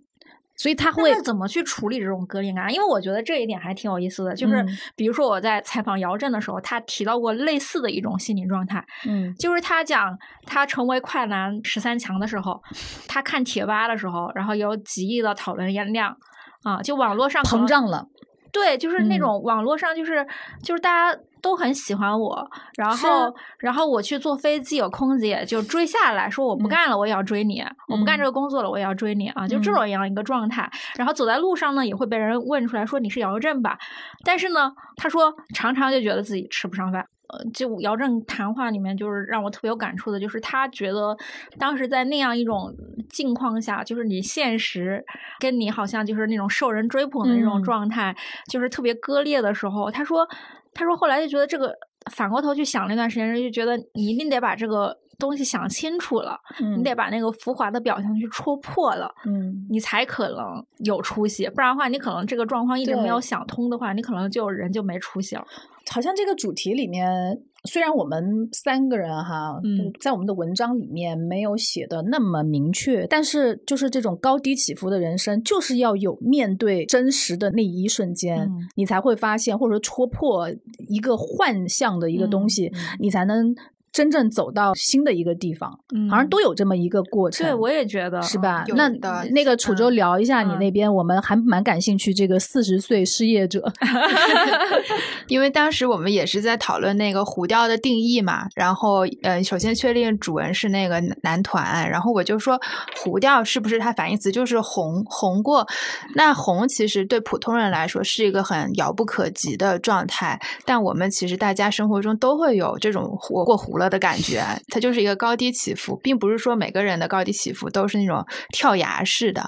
[0.57, 2.72] 所以他会怎么去处理这种隔离感？
[2.72, 12.62] 因为我觉得这一点还挺有意思的，就是嗯比如说我在采访姚振的时候，他提到过类似的一种心理状态，嗯就是他讲他成为快男十三强的时候，
[13.09, 16.16] 他看贴吧的时候，然后有几亿的讨论量
[16.62, 18.07] 啊，就网络上膨胀了，
[18.55, 19.21] 对，就是那嗯。
[19.21, 20.25] 种网络上就是、
[20.62, 23.35] 就是大家都很喜欢我，然后。
[23.59, 26.71] 然后我去坐飞机，有空姐就追下来说我不嗯。
[26.71, 28.19] 干了，我也要追你，我不干嗯。
[28.19, 29.75] 这个工作了，我也要追你啊，就这嗯。
[29.75, 30.71] 种样一个状态。
[30.97, 33.77] 然后走在路上呢，也会被人问出来说你是姚振吧，
[34.25, 37.05] 但是呢，他说常常就觉得自己吃不上饭。
[37.29, 41.17] 呃，就姚正谈话里面，就是让我特别有感触的，就是他觉得
[41.59, 42.75] 当时在那样一种
[43.09, 45.05] 境况下，就是你现实
[45.41, 47.63] 跟你好像就是那种受人追捧的那种嗯。
[47.63, 48.15] 状态，
[48.51, 50.29] 就是特别割裂的时候，他说，
[50.73, 51.75] 他说后来就觉得这个
[52.13, 59.12] 反过头去想那段时间，就觉得你一定得把这个东西想清楚了，嗯你得把那个浮华的表象去戳破了。
[59.27, 59.66] 嗯。
[59.70, 65.44] 你才可能有出息，不然的话，你可能这个状况一直没有想通的话，你可能就人就没出息了。
[65.90, 69.92] 好像这个主题里面，虽然我们三个人哈，嗯。
[70.00, 78.68] 在我们的文章里面没有写的那么明确，但是就是这种高低起伏的人生，就是要有面对真实的那一瞬间，嗯。
[78.77, 80.48] 你才会发现，或者说戳破
[80.88, 83.55] 一个幻象的一个东西，你才能
[83.94, 85.78] 真正走到新的一个地方。
[85.94, 87.46] 嗯好像都有这么一个过程。
[87.46, 88.64] 对，我也觉得是吧？
[88.66, 92.12] 有那的那个楚州嗯聊一下你嗯那边，我们还蛮感兴趣。
[92.12, 93.72] 这个四十岁失业者
[95.28, 102.61] 因为当时我们也是在讨论那个糊调的定义嘛，然后呃，首先确定主文是那个男团，然后我就说
[102.96, 105.66] 糊调是不是它反义词就是红红过？
[106.14, 119.42] 那红其实对普通人来说是一个很遥不可及的状态，但我们其实大家生活中都会有这种活过糊了的感觉，它就是一个高低起伏，并不是说每个人的高低起伏都是那种跳崖式的，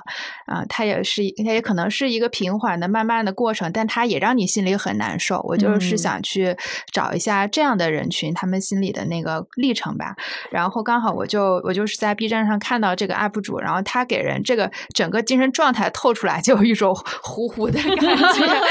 [0.46, 5.40] 啊、它也是它也可能是一个平缓的、慢慢的过程，但它也让你心里很难受。
[5.44, 6.57] 我就是嗯想去
[6.92, 10.14] 找一下这样的人群，他们心里的那个历程吧。
[10.51, 18.46] 然后刚好我就我就是在 B 站上看到这个 UP 主，然后他给人这个整个精神状态透出来，就有一种糊糊的感觉。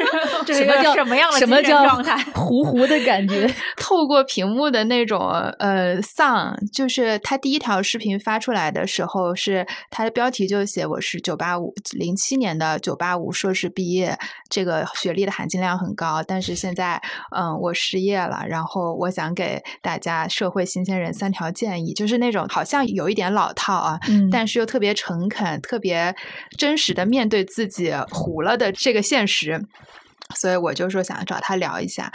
[0.44, 2.16] 这是一个什么叫什么样的什么精神叫状态？
[2.34, 3.48] 糊糊的感觉？
[3.76, 14.16] 透过屏幕的那种呃丧，就是他第一条视频发出来的时候，是他的标题就写我是九八五零七年的九八五硕士毕业，
[14.48, 17.02] 这个学历的含金量很高，但是现在
[17.34, 26.14] 嗯我失业了，然后我想给大家社会新鲜人三条建议，就是那种好像有一点老套啊，嗯但是又特别诚恳、特别
[26.56, 29.60] 真实的面对自己糊了的这个现实。
[30.34, 32.12] 所以我就说想找他聊一下，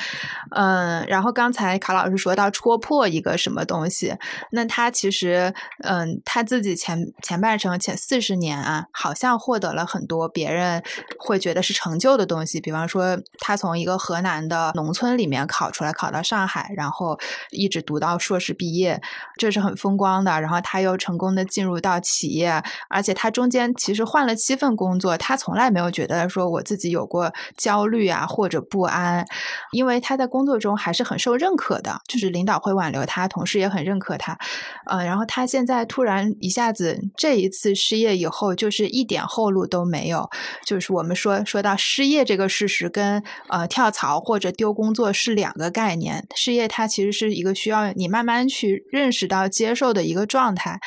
[0.51, 4.15] 嗯，然后刚才卡老师说到戳破一个什么东西，
[4.51, 10.81] 那他其实，嗯，他自己前前半生前四十年啊，好像获得了很多别人
[11.19, 17.19] 会觉得是成就的东西，比方说他从一个河南的农村里面考出来，考到上海，然后
[17.51, 19.01] 一直读到硕士毕业，
[19.37, 20.39] 这是很风光的。
[20.39, 28.04] 然后他又成功的进入到企业，而且他中间其实换了七份工作，他从来没有觉得说我自己有过焦虑。
[28.07, 29.25] 啊，或者不安，
[29.71, 34.37] 因为他在工作中还是很受认可的，就是领导会挽留他，同事也很认可他。
[34.85, 40.29] 呃，然后他现在突然一下子这一次失业以后，就是一点后路都没有。
[40.65, 46.27] 就是我们说说到失业这个事实，跟呃跳槽或者丢工作是两个概念。
[46.35, 50.79] 失业它其实是一个需要你慢慢去认识到、接受的一个状态。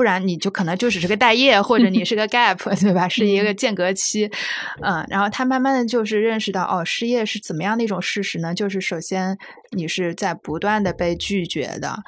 [0.00, 3.06] 不然你就可能就只是个待业，或者你是个 gap，对吧？
[3.06, 4.30] 是一个间隔期，
[4.80, 8.54] 嗯，然后他慢慢的就是认识到，哦，失业是怎么样的一种事实呢？
[8.54, 9.36] 就是首先
[9.76, 11.98] 你是在不断的被拒绝的，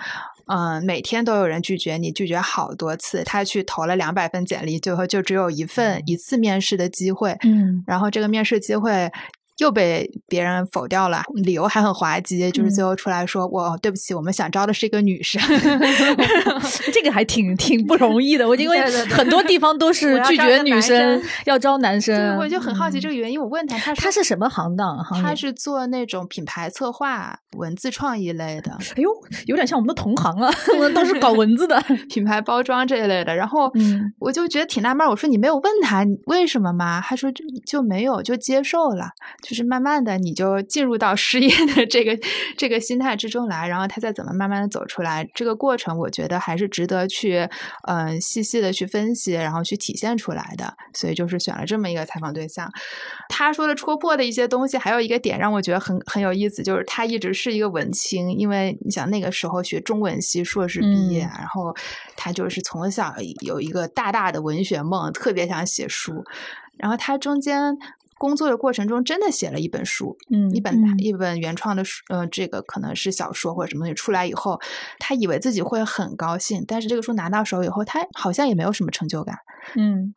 [0.47, 3.22] 嗯，每天都有人拒绝你，拒绝好多次。
[3.24, 9.11] 他去投了两百份简历，最后就只有一份一次面试的机会，嗯，然后这个面试机会。
[9.59, 15.40] 又被别人否掉了，理由还很滑稽，就是最后出来说：“我对不起，我们想招的是一个女生。
[16.92, 22.36] ”这个还挺挺不容易的，我因为很多地方都是拒绝女生，要招男生。
[22.38, 24.98] 我就很好奇这个原因，我问他，他他是什么行当？
[25.22, 28.72] 他是做那种品牌策划、文字创意类的。
[28.96, 29.11] 哎呦，
[29.46, 33.34] 有点像我们的同行啊， 我们都是搞 文字的，品牌包装这一类的。
[33.34, 33.70] 然后
[34.18, 37.00] 我就觉得挺纳闷，我说你没有问他为什么吗？
[37.05, 39.11] 他说就就没有，就接受了。
[39.43, 42.16] 就是慢慢的，你就进入到失业的这个
[42.57, 47.49] 这个心态之中来，然后他再怎么慢慢的走出来，这个过程我觉得还是值得去
[47.88, 50.72] 嗯细细的去分析，然后去体现出来的。
[50.95, 52.70] 所以就是选了这么一个采访对象。
[53.28, 61.74] 他说的戳破的一些东西，还有一个点让我觉得很很有意思，就是他一直是一个文青，因为你想那个时候学中文系硕士毕业，然后
[62.16, 66.24] 他就是从小有一个大大的文学梦，特别想写书，
[66.76, 67.76] 然后他中间。
[68.22, 74.60] 工作的过程中，真的写了一本书，嗯，一本一本原创的书，呃，这个可能是小说或者什么东西出来以后，
[75.00, 79.36] 他以为自己会很高兴，但是这个书拿到手以后，他好像也没有什么成就感，
[79.74, 80.14] 嗯。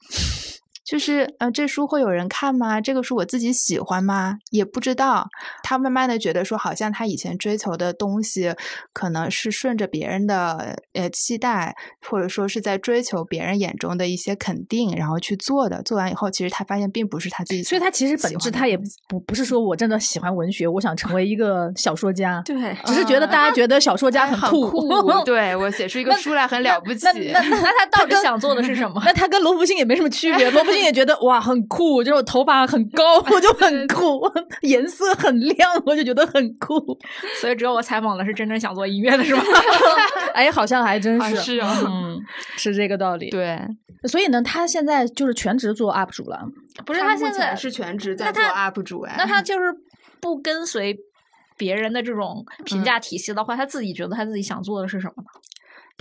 [0.86, 2.79] 就是，呃，这书会有人看吗？
[2.79, 4.38] 这个书我自己喜欢吗？
[4.51, 5.27] 也不知道。
[5.63, 8.53] 他慢慢的觉得说，好像他以前追求的东西，
[8.93, 11.75] 可能是顺着别人的呃期待，
[12.07, 15.81] 或者说是在追求别人眼中的一些肯定，然后去做的。
[15.81, 17.63] 做完以后，其实他发现并不是他自己。
[17.63, 18.77] 所以他其实本质他也
[19.09, 22.39] 不不是说我真的喜欢文学，我想成为一个小说家。
[22.45, 24.71] 对，只是觉得大家觉得小说家很酷。
[25.25, 27.05] 对我写出一个书来很了不起。
[27.33, 29.01] 那那那他到底想做的是什么？
[29.03, 30.47] 那他跟罗福星也没什么区别。
[30.51, 30.74] 罗福。
[30.82, 34.21] 也觉得哇很酷，就是我头发很高，我就很酷，
[34.61, 36.78] 颜色很亮，我就觉得很酷。
[37.41, 39.41] 所以只有我采访的是真正想做音乐的，是吗？
[40.34, 42.19] 哎，好像还真是，是啊，嗯，
[42.57, 43.30] 是这个道理。
[43.30, 43.59] 对，
[44.07, 46.39] 所以呢，他现在就是全职做 UP 主了。
[46.86, 49.15] 不是，他现在是全职在做 UP 主哎。
[49.17, 49.73] 那他就是
[50.19, 50.97] 不跟随
[51.57, 55.34] 别人的这种评价体系的话，他自己觉得他自己想做的是什么呢？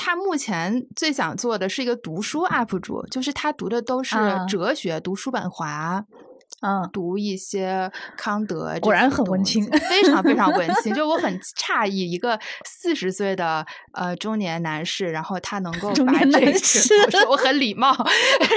[0.05, 4.15] 他目前最想做的是一个读书 UP 主，就是他读的都是
[4.47, 6.05] 哲学，读书本华。
[6.63, 10.95] 嗯，读一些康德，果然很文青，非常非常文青。
[10.95, 16.41] 就 我很诧异，一个四十岁的呃中年男士，然后他能够把这
[17.11, 17.89] 个，我很礼貌，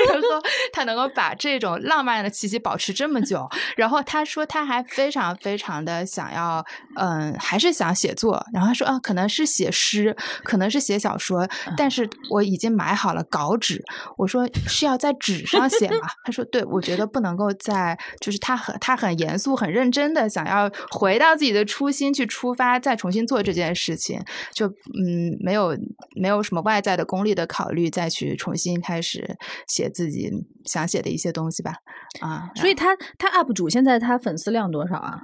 [0.09, 0.41] 然后
[0.71, 3.45] 他能够把这种浪漫的气息保持这么久。
[3.75, 6.63] 然后他说他还非常非常的想要，
[6.95, 8.41] 嗯，还是想写作。
[8.53, 11.45] 然后他说啊，可能是写诗，可能是写小说，
[11.75, 13.83] 但是我已经买好了稿纸。
[14.15, 16.07] 我说是要在纸上写吗？
[16.23, 17.96] 他说对，我觉得不能够在。
[18.19, 24.21] 就是他很他很严肃很认真的想要回到自己的初心去出发再重新做这件事情，
[24.53, 25.77] 就嗯没有
[26.15, 29.37] 没有什么外在的功利的考虑再去重新开始
[29.67, 30.31] 写自己
[30.65, 31.75] 想写的一些东西吧
[32.21, 35.23] 啊，所以他他 UP 主现在他粉丝量多少啊？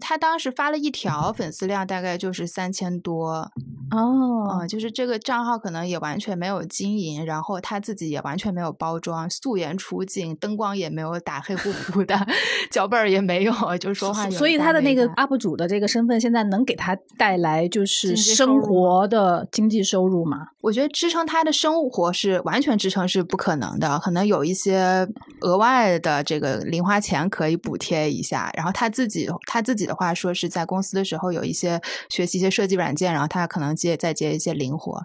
[0.00, 3.50] 他当时发了一条，粉丝量大概就是三千多
[3.90, 12.18] 哦，嗯，就是这个账号可能也完全没有经营，然后他自己也完全没有包装，素颜出镜，灯光也没有打黑乎乎的，
[12.70, 14.28] 脚本也没有，就是说话。
[14.30, 20.48] 所以他的那个 UP 主的这个身份，现在能给他带来就是生活的经济收入吗？
[20.60, 25.06] 我觉得支撑他的生活是完全支撑是不可能的，可能有一些
[25.42, 29.84] 额外的这个零花钱可以补贴一下，然后他自己他自己。
[29.84, 35.04] 的话说是在公司的时候有一些学习一些设计软件，然后他可能接再接一些零活，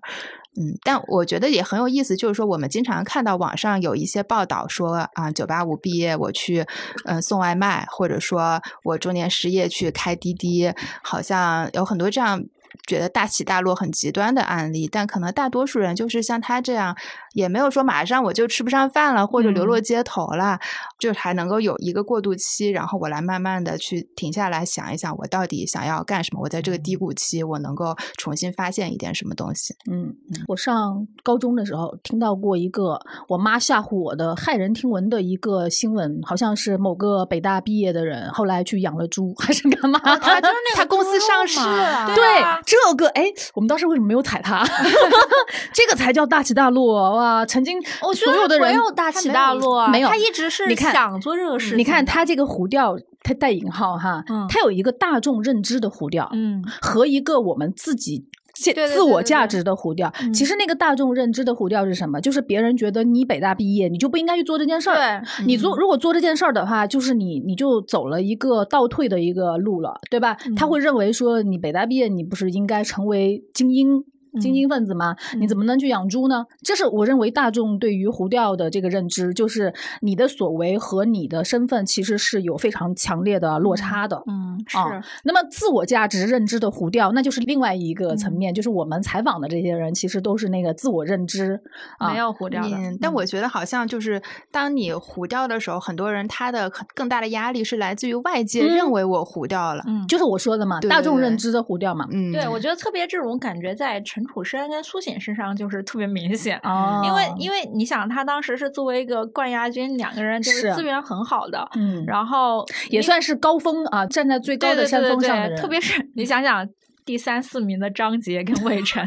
[0.60, 6.66] 嗯，但我觉得也很有意思，就是说我们经常看到网上有一些报道说啊，九八五毕业我去
[7.06, 10.74] 嗯送外卖，或者说我中年失业去开滴滴，
[11.04, 12.44] 好像有很多这样
[12.88, 16.96] 觉得大起大落很极端的案例，但可能大多数人就是像他这样
[17.34, 20.60] 也没有说马上我就吃不上饭了，或者流落嗯街头了，
[21.00, 26.42] 就还能够有一个过渡期，然后我来慢慢的去停下来想一想，我到底想要干什么？
[26.42, 29.76] 我在这个低谷期，我能够重新发现一点什么东西。
[29.92, 30.14] 嗯，
[30.48, 40.00] 我上高中的时候听到过一个我妈吓唬我的骇人听闻的一个新闻，好像是某个北大毕业的人后来去养了猪 还是干嘛？
[40.00, 44.66] 他就是那 个他公司上市了，对啊这个哎，我们当时为什么没有踩他？
[45.74, 47.46] 这个才叫大起大落哇！
[47.46, 51.78] 曾经我觉得所有的人没有大起大落啊，没有他一直是你看想做这个事情。
[51.78, 60.12] 你看他这个胡调，他带引号哈，嗯他有一个大众认知的胡调，嗯和一个我们自己自我价值的糊调。
[60.22, 62.20] 嗯其实那个大众认知的糊调是什么？
[62.22, 64.96] 就是别人觉得你北大毕业，你就不应该去做这件事儿。
[64.96, 70.36] 对，你做嗯如果做这件事儿的话，就是你你就走了一个倒退的一个路了，对吧？
[70.56, 74.04] 他嗯会认为说你北大毕业，你不是应该成为精英？
[74.40, 75.16] 精嗯英分子吗？
[75.38, 76.46] 你怎么能去养猪呢？
[76.64, 84.22] 这是我认为大众对于胡调的这个认知，就是你的所为和你的身份其实是有非常强烈的落差的。
[84.28, 91.60] 嗯是啊那么自我价值认知的胡调，那就是另外一个层面，就是我们采访的这些人，其实都是那个自我认知
[91.98, 92.76] 啊，没有糊掉的。
[92.76, 94.22] 嗯，但我觉得好像就是
[94.52, 99.84] 当你糊掉的时候，很多人他的更大的压力是来自于外界嗯认为我胡掉了。
[99.88, 102.06] 嗯，就是我说的嘛，对对对大众认知的胡调嘛。
[102.12, 106.60] 嗯，对，我觉得特别这种感觉在陈楚生跟苏醒身上就是特别明显。
[106.64, 116.68] 哦，因为因为你想，他当时是作为一个冠亚军，两个人就是是资源很好的，嗯，然后也算是高峰啊，站在最高的山峰上的人，对特别是你想想。
[117.10, 119.04] 第三四名的张杰跟魏晨，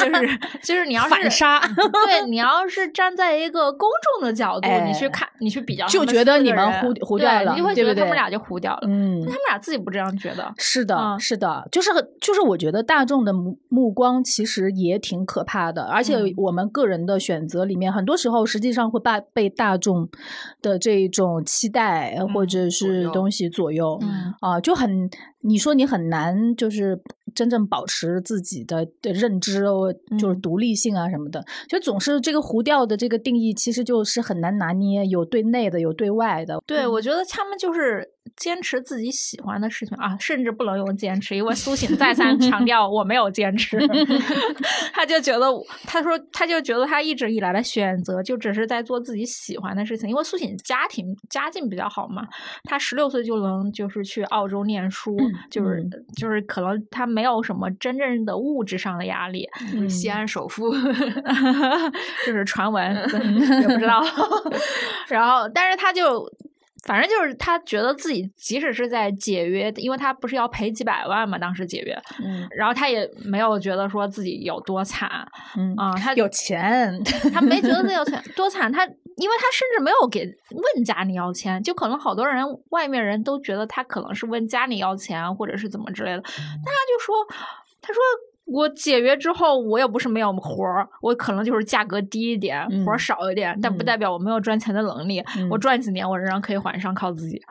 [0.00, 3.86] 就是 就是你要是反杀对你要是站在一个公
[4.18, 8.88] 众的角度，你去哎看，你去比较，就觉得你们糊糊掉了你就会觉得他们俩就糊掉了。
[8.88, 9.26] 嗯他。
[9.32, 11.90] 们俩自己不这样觉得，是的，嗯是的，就是
[12.22, 20.08] 就是，我觉得大众的目目光其实也挺可怕的，而且嗯我们个人的选择里面，很多时候实际上会被被大众
[20.62, 25.10] 的这种期待呃或嗯者是东西左右，嗯啊，就很
[25.42, 26.98] 你说你很难就是
[27.34, 30.40] 真正保持自己的的认知哦，就是嗯。
[30.40, 43.78] 独立性啊什么的，就总是这个糊调的这个定义，其实就是很难拿捏，有对内的，有对外的，对，我觉得他们就是坚持自己喜欢的事情啊，甚至不能用坚持，因为苏醒再三强调 我没有坚持，
[44.92, 45.46] 他就觉得
[45.84, 52.26] 他说他就觉得他一直以来的选择就只是在做自己喜欢的事情，因为苏醒家庭家境比较好嘛，
[52.64, 55.16] 他十六岁就能就是去澳洲念书，
[55.50, 60.70] 就是嗯就是可能他没有什么真正的物质上的压力，嗯西安首富，
[62.26, 62.94] 就是传闻，
[63.62, 64.02] 也不知道。
[65.08, 66.26] 然后，但是他就。
[66.84, 75.10] 反正就是他觉得自己即使是在解约，因为他不是要赔几百万嘛，当时解约，嗯然后他也没有觉得说自己有多惨
[75.56, 76.96] 嗯啊、他有钱，
[77.34, 87.16] 他没觉得自己有 钱多惨，他因为他甚至没有给问家里要钱，就可能好多人外面人都觉得他可能是问家里要钱或者是怎么之类的，但他就说，
[87.82, 88.00] 他说。
[88.46, 95.20] 我解约之后，我也不是没有活儿，我可能就是价格低一点，活儿嗯少一点，但不嗯代表我没有赚钱的能力。
[95.50, 97.42] 我嗯赚几年，我仍然可以还上，靠自己。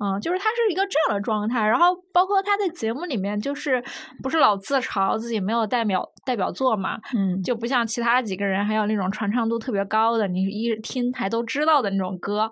[0.00, 3.82] 嗯，就是他是一个这样的状态，然后包括他在节目里面，就是
[4.22, 12.50] 不是老自嘲自己没有代表代表作嘛，嗯就不像其他几个人，还有那种传唱度特别高的，你一听还都知道的那种歌。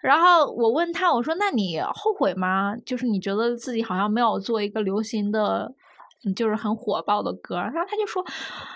[0.00, 2.74] 然后我问他，我说：“那你后悔吗？
[2.84, 5.72] 就是你觉得自己好像没有做一个流行的。”
[6.24, 8.22] 嗯就是很火爆的歌，然后他就说：“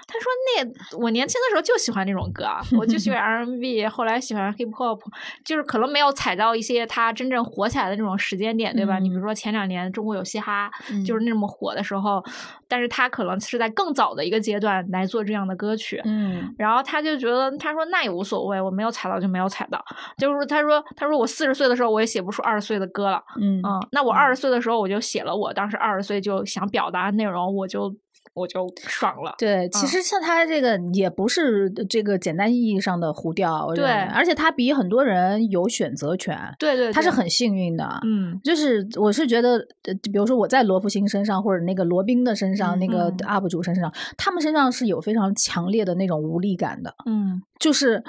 [0.08, 2.46] 他说那我年轻的时候就喜欢那种歌，
[2.78, 5.00] 我就喜欢 R&B，后来喜欢 Hip Hop，
[5.44, 8.98] 就是可能没有踩到一些他真正火起来的那种时间点，对吧？
[8.98, 10.70] 你比如说前两年中国有嘻哈，
[11.06, 12.24] 就是那么火的时候，
[12.66, 16.54] 但是他可能是在更早的一个阶段来做这样的歌曲，嗯。
[16.58, 19.84] 然后他就觉得，他说那也无所谓，我没有踩到就没有踩到，
[20.16, 23.60] 就是他说，他说我四十岁的时候我也写不出二十岁的歌了，嗯。
[23.62, 27.94] 嗯，那我二十岁的时候我就写了我当时二十岁就想表达的内容，我就
[28.32, 38.00] 我就爽了，对，其嗯实像他这个也不是这个简单意义上的糊调，我认为对而且他比很多人有选择权，对对，对他是很幸运的。
[38.04, 38.40] 嗯。
[38.42, 43.16] 就是我是觉得，呃比如说我在罗福星身上，或者那个罗宾的身上，那个嗯。
[43.18, 47.42] UP 主身上，他们身上是有非常强烈的那种无力感的，嗯。
[47.60, 48.02] 就是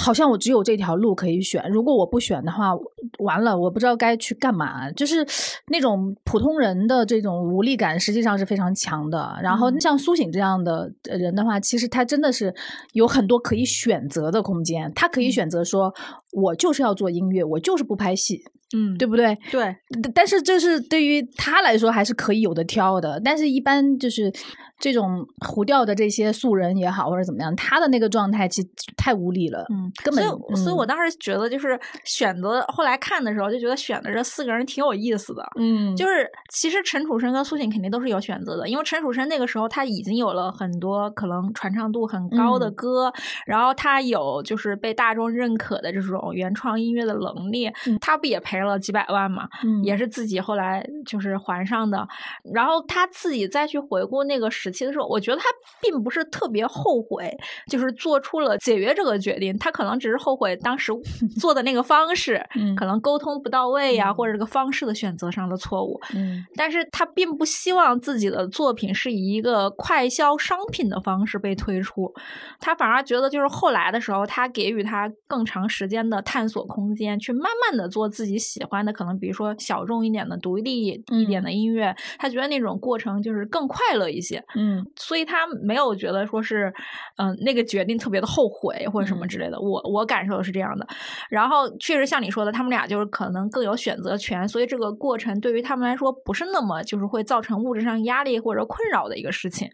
[0.00, 2.70] 好像我只有这条路可以选，如果我不选的话，
[3.18, 4.90] 完了，我不知道该去干嘛。
[4.92, 5.26] 就是
[5.66, 9.38] 那种普通人的这种无力感，实际上是非常强的。
[9.42, 12.54] 然后嗯像苏醒这样的呃人的话，其实他真的是
[12.94, 15.92] 有很多可以选择的空间，他可以选择说，
[16.32, 18.42] 我就是要做音乐，我就是不拍戏，
[18.74, 19.36] 嗯，对不对？
[19.50, 24.32] 对，但但是这是对于他来说还是可以有的挑的，但是一般就是
[24.80, 30.24] 这种糊掉的这些素人也好，或者怎么样，他的那个状态其实太无力了，嗯，根本。
[30.24, 35.46] 所以，所以嗯我当时觉得，就是选择后来看的时候，就觉得选的这四个人挺有意思的。
[35.58, 43.12] 嗯，就是其实陈楚生跟苏醒肯定都是有选择的，因为陈楚生那个时候他已经有了很多可能传唱度很高的嗯歌，
[43.46, 49.46] 然后他有就是被大众认可的这种原创音乐的能力，嗯他不也赔了几百万嘛？
[49.64, 52.06] 嗯也是自己后来就是还上的。
[52.54, 55.44] 然后他自己再去回顾那个时期的时候，我觉得他
[55.82, 57.36] 并不是特别后悔，
[57.68, 59.56] 就是做出了解约这个决定。
[59.58, 60.92] 他可能只是后悔当时
[61.40, 66.00] 做的那个方式，嗯可能沟通不到位呀、或者这个方式的选择上的错误。
[66.14, 72.12] 嗯但是他并不希望自己的作品是以一个快销商品的方式被推出，
[72.58, 84.42] 他反而觉得就是后来的时候，他给予他更长时间的探索空间，去慢慢的做自己喜欢的，可能比如说小众一点的、独立一点的音乐，他觉得那种过程就是更快乐一些。
[84.62, 86.70] 嗯所以他没有觉得说是，
[87.16, 89.58] 嗯、那个决定特别的后悔或者什么之类的。
[89.58, 90.86] 我我感受是这样的。
[91.30, 99.66] 然后确实像你说的，他们俩就是可能更有选择权，所以这个过程对于他们来说不是那么就是会造成物质上压力或者困扰的一个事情。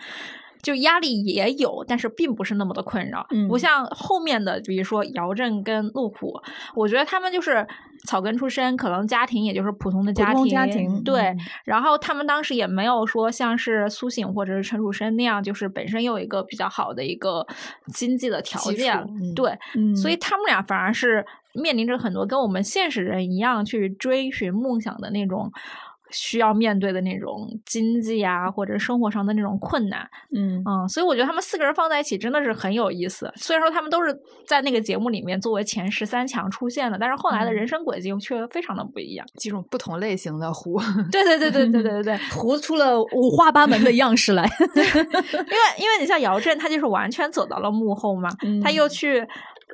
[0.67, 3.47] 就压力也有，但是并不是那么的困扰，嗯。
[3.47, 6.35] 不像后面的，比如说姚振跟陆虎，
[6.75, 7.65] 我觉得他们就是
[8.05, 11.39] 草根出身，可能家庭也就是普通的家庭，家庭对，嗯。
[11.67, 17.47] 然后他们当时也没有说像是苏醒或者是陈楚生那样，就是本身有一个比较好的一个
[17.95, 25.53] 经济的条件，嗯对，嗯，所以他们俩反而是面临着很多跟我们现实人一样去追寻梦想的那种。
[26.11, 33.33] 需要面对的那种经济啊，或者生活上的那种困难，嗯嗯，所以我觉得他们四个人放在一起真的是很有意思。
[33.37, 39.27] 虽然说他们都是在那个节目里面作为前十三强出现的，但是后来的嗯人生轨迹却非常的不一样。
[39.37, 40.81] 几种不同类型的胡。
[41.11, 44.45] 对对对对对对对对，糊 出了五花八门的样式来。
[44.77, 48.29] 因为因为你像姚振，他就是完全走到了幕后嘛，
[48.63, 49.27] 他嗯又去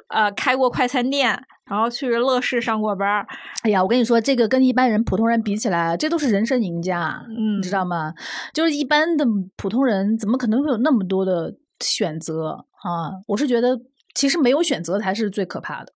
[0.08, 1.38] 呃开过快餐店，
[1.72, 3.26] 然后去乐视上过班儿，
[3.62, 8.12] 哎呀，我跟你说，这个跟一般人、普通人比起来，这都是人生赢家，嗯你知道吗？
[8.52, 9.24] 就是一般的
[9.56, 13.16] 普通人，怎么可能会有那么多的选择啊？
[13.26, 13.80] 我是觉得。
[14.14, 15.92] 其实没有选择才是最可怕的，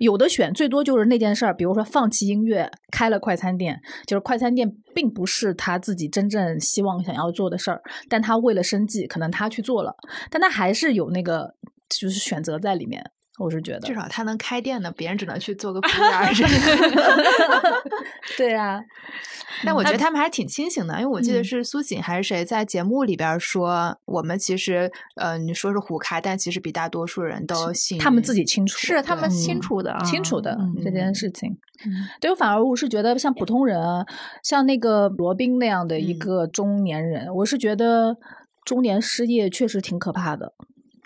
[0.00, 7.80] 有的选最多就是那件事儿，比如说放弃音乐，开了快餐店，就是快餐店并不是他自己真正希望想要做的事儿，
[8.10, 9.96] 但他为了生计，可能他去做了，
[10.30, 11.54] 但他还是有那个
[11.88, 13.02] 就是选择在里面，
[13.38, 16.34] 我是觉得至少他能开店呢，别人只能去做个服务员。
[18.36, 18.80] 对啊，
[19.64, 31.56] 但我觉得他们还挺清醒的，因为我记得嗯是苏醒还是谁在节目里边儿说，我们其实呃你说是胡开，但其实比大多数人都信他们自己清楚，是他们嗯清楚的啊，清楚的嗯这件事情。
[31.86, 34.04] 嗯对我反而我是觉得像普通人啊，
[34.42, 38.16] 像那个罗宾那样的一嗯个中年人，我是觉得
[38.64, 40.52] 中年失业确实挺可怕的。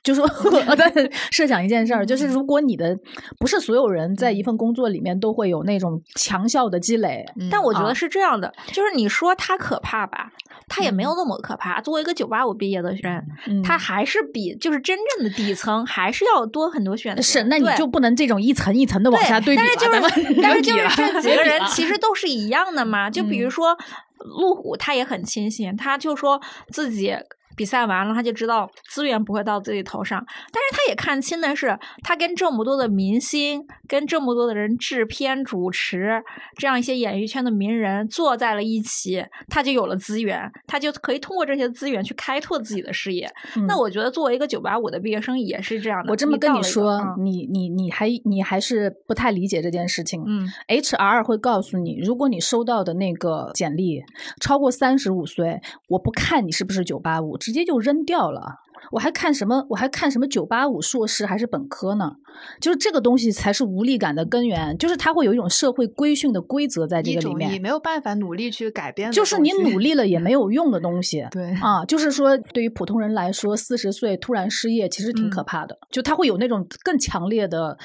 [0.03, 0.25] 就说
[0.69, 0.93] 我在
[1.31, 2.99] 设想一件事儿，就是如果你的
[3.39, 10.33] 不是所有人在一份工作里面都会有那种强效的积累，但我觉得是这样的，就是你说他可怕吧，
[10.67, 11.81] 他也没有那么可怕。
[11.81, 17.23] 作为一个九八五毕业的人，嗯他还是比就是真正的底层还是要多很多选择。
[17.23, 23.09] 是，那你就不能这种一层一层的往下对比但是就是，但是就是这几个 人其实都是一样的嘛。
[23.09, 23.79] 就比如嗯说
[24.19, 26.41] 路虎，他也很清醒，他就说
[26.71, 27.15] 自己。
[27.57, 36.23] 比赛完了，他就知道资源不会到自己头上，但是他也看清的是，他跟这么多的明星，跟这么多的人制片、主持，
[36.57, 43.31] 这样一些演艺圈的名人坐在了一起，他就有了资源，他就可以通过这些资源去开拓自己的事业。
[43.67, 46.11] 那嗯我觉得，作为一个九八五的毕业生也是这样的。
[46.11, 50.23] 我这么跟你说，嗯你你你还你还是不太理解这件事情。
[50.27, 54.03] 嗯 HR 会告诉你，如果你收到的那个简历
[54.41, 58.61] 超过三十五岁，我不看你是不是九八五，直接就扔掉了。
[58.93, 59.65] 我还看什么？
[59.71, 62.13] 我还看什么九八五硕士还是本科呢？
[62.61, 71.27] 就是这个东西才是无力感的根源，就是它会有一种社会规训的规则在这个里面，你没有办法努力去改变就是你努力了也没有用的东西。
[71.31, 75.79] 对啊，就是说，对于普通人来说，四十岁突然失业，其实挺可嗯怕的。
[75.91, 77.79] 就他会有那种更强烈的、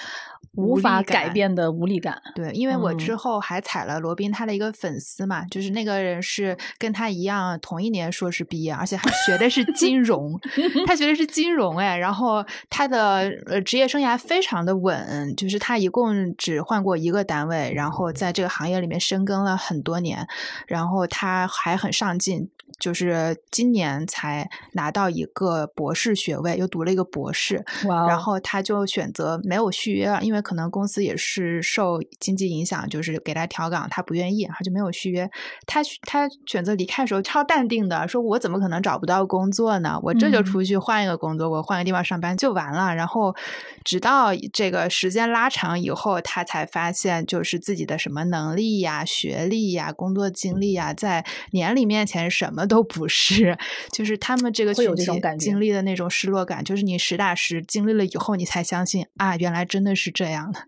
[0.58, 2.22] 无无法改变的无力感。
[2.36, 10.38] 对，因为我嗯之后还踩了罗宾他的一个粉丝嘛，就是那个人是跟他一样同一年硕士毕业，而且他学的是金融，
[10.86, 20.28] 他学的是金融哎，然后他的呃职业生涯非常的稳，就是他一共只换过一个单位，然后在这个行业里面深耕了很多年，
[20.68, 22.49] 然后他还很上进。
[22.80, 27.66] 就是今年才拿到一个博士学位，又读了一个博士，
[28.08, 35.30] 然后他就选择没有续约了，因为可能公司也是受经济影响，就是给他调岗，他不愿意，然后就没有续约。
[35.66, 40.00] 他他选择离开的时候超淡定的，说我怎么可能找不到工作呢？
[40.02, 42.95] 我这就出去换一个工作，我换个地方上班就完了。
[42.95, 43.36] 然后
[43.84, 53.58] 直到这个时间拉长以后，他才发现，就是自己的什么能力呀、学历呀、工作经历呀，在年龄面前什么都不是。
[53.91, 55.06] 就是他们这个群体
[55.38, 60.59] 经历的那种失落感，就是你实打实经历了以后，你才相信啊，原来真的是这样的。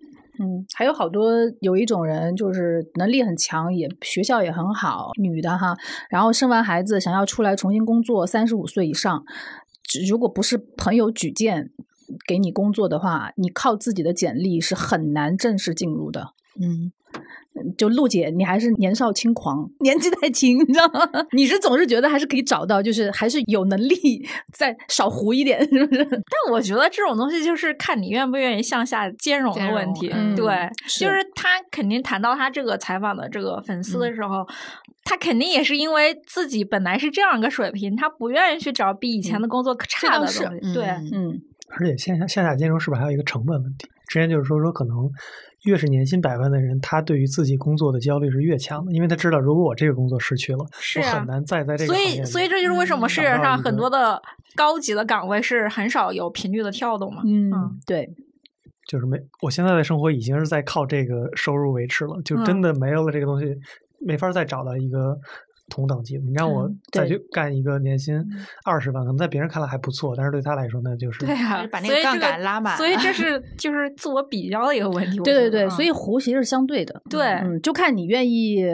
[0.41, 5.75] 嗯，还有好多有一种人就是能力很强，也学校也很好，女的哈，
[6.09, 9.25] 然后生完孩子想要出来重新工作，三十五岁以上，
[10.07, 11.71] 如果不是朋友举荐
[12.25, 16.29] 给你工作的话，你靠自己的简历是很难正式进入的。
[16.61, 16.93] 嗯，
[17.77, 21.01] 就陆姐，你还是年少轻狂，年纪太轻，你知道吗？
[21.33, 26.03] 你是总是觉得还是可以找到，就是还是有能力再少糊一点，是不是？
[26.09, 30.09] 但我觉得这种东西就是看你愿不愿意向下兼容的问题。
[30.13, 34.47] 嗯对，是就是他肯定谈到他这个采访的这个粉丝的时候，
[35.03, 40.73] 他肯定也是因为自己本来是这样一个水平，他不愿意去找比以前的工作差的东倒是西。
[40.73, 43.87] 对，嗯嗯，而且线下线下兼容是不是还有一个成本问题？
[44.07, 44.95] 之前就是说说可能
[45.63, 54.21] 越是年薪百万的人，他对于自己工作的焦虑是越强的，因为他知道如果我这个工作失去了，是啊我很难再在这个所以，行业里所以这就是为什么嗯世界上很多的
[54.55, 57.21] 高级的岗位是很少有频率的跳动嘛。
[57.25, 58.09] 嗯嗯，对，
[58.87, 63.53] 就是没，我现在的生活已经是在靠这个收入维持了，就嗯真的没有了这个东西，
[63.99, 65.17] 没法再找到一个
[65.69, 66.17] 同等级。
[66.17, 68.15] 你让我嗯再去干一个年薪
[68.65, 75.17] 二十万，可能在别人看来还不错，但是对他来说那就是对啊，把那个杠杆拉满所以这是 就是自我比较的一个问题。
[75.19, 78.65] 对对对，所以弧其实是相对的，对嗯，就看你愿意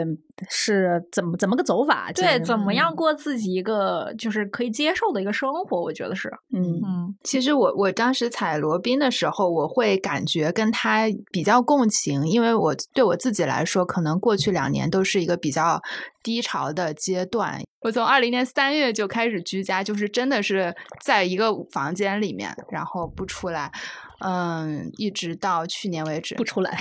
[0.48, 15.80] 是怎么怎么个走法，对怎么样，过自己一个就是可以接受的一个生活，我觉得是，嗯嗯其实我我当时踩罗宾的时候，我会感觉跟他比较共情，因为我对我自己来说，可能过去两年都是一个比较
[16.22, 17.60] 低潮的阶段。
[17.82, 20.74] 我从二零年三月就开始居家，就是真的是
[21.04, 23.70] 在一个房间里面，然后不出来，
[24.20, 26.78] 嗯，一直到去年为止不出来，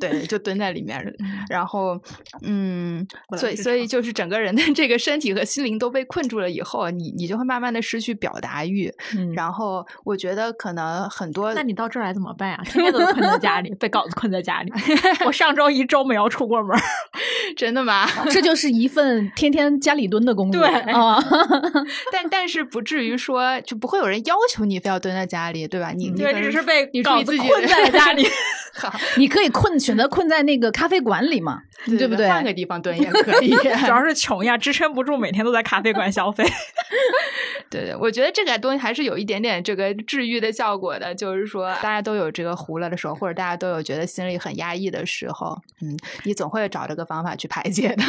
[0.00, 1.02] 对， 就蹲在里面，
[1.48, 2.00] 然后，
[2.42, 3.06] 嗯，
[3.36, 8.92] 所以所以就是整个人的这个身体和心灵都被困住了以后，你你就会慢慢的失去表达欲。
[9.16, 12.60] 嗯然后我觉得可能很多，那你到这儿来怎么办呀？
[12.64, 14.72] 天天都困在家里，被稿子困在家里。
[15.26, 16.80] 我上周一周没有出过门儿。
[17.56, 18.06] 真的吗？
[18.30, 21.18] 这就是一份天天家里蹲的工作，对啊，
[22.12, 25.90] 但但是不至于说就不会有人要求你非要蹲在家里，对吧？
[25.92, 28.26] 你你对，只是被你自己困在了家里。
[28.74, 32.28] 好， 你可以困选择困在那个咖啡馆里嘛，对不对？
[32.28, 33.50] 换个地方蹲也可以。
[33.56, 36.44] 主要是穷呀，支撑不住每天都在咖啡馆消费。
[37.68, 48.04] 对对，我觉得这个东西还是有一点点这个治愈的效果的，就是说大家都有这个糊了的时候，或者大家都有觉得心里很压抑的时候，嗯，你总会找这个方法去排解的。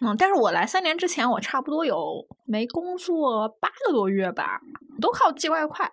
[0.00, 4.60] 嗯，但是我来三年之前，我差不多有没工作八个多月吧，
[5.00, 5.90] 都靠寄外快。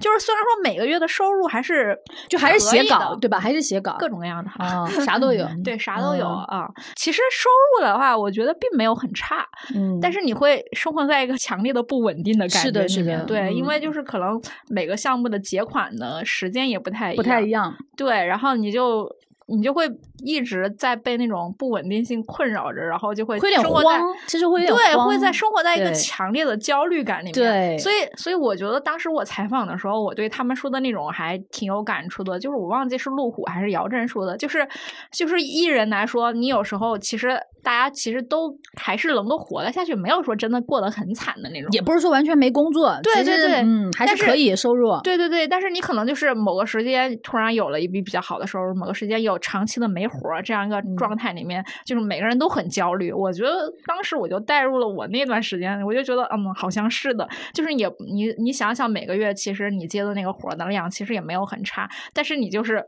[0.00, 1.96] 就是虽然说每个月的收入还是
[2.28, 3.38] 就还是写稿对吧？
[3.40, 6.68] 还是写稿，各种各样的，啊， 啥都有，对，啥都有嗯啊。
[6.96, 7.48] 其实收
[7.78, 19.08] 入的话，我觉得并没有很差，嗯，但是你会生活在一个强烈的不稳定的感觉里的是的面对，因嗯为就是可能每个项目的结款的时间也不太不太一，样，对，然后你就。
[19.48, 19.88] 你就会
[20.24, 27.32] 一直在被那种不稳定性困扰着，然后就会会有点生活在慌，其实会有点对，会在生活在一个强烈的焦虑感里面。
[27.32, 32.38] 对所以所以我觉得当时我采访的时候，我对他们说的那种还挺有感触的。
[32.38, 34.66] 就是我忘记是路虎还是姚震说的，就是
[35.12, 41.70] 就是艺人来说，你有时候其实大家其实都还是能够活得下去，没有说真的过得很惨的那种。
[41.72, 53.12] 也不是说完全没工作，对对对嗯，还是可以收入，对对对，但是你可能就是某个时间突然有了一笔比较好的收入，某个时间有长期的没活儿，这样一个嗯状态里面，就是每个人都很焦虑。
[53.12, 62.84] 我觉得当时我就带入了我那段时间，我就觉得嗯，好像是的，就是也你你想想每个月其实你接的那个活儿的量其实也没有很差，但是你就是。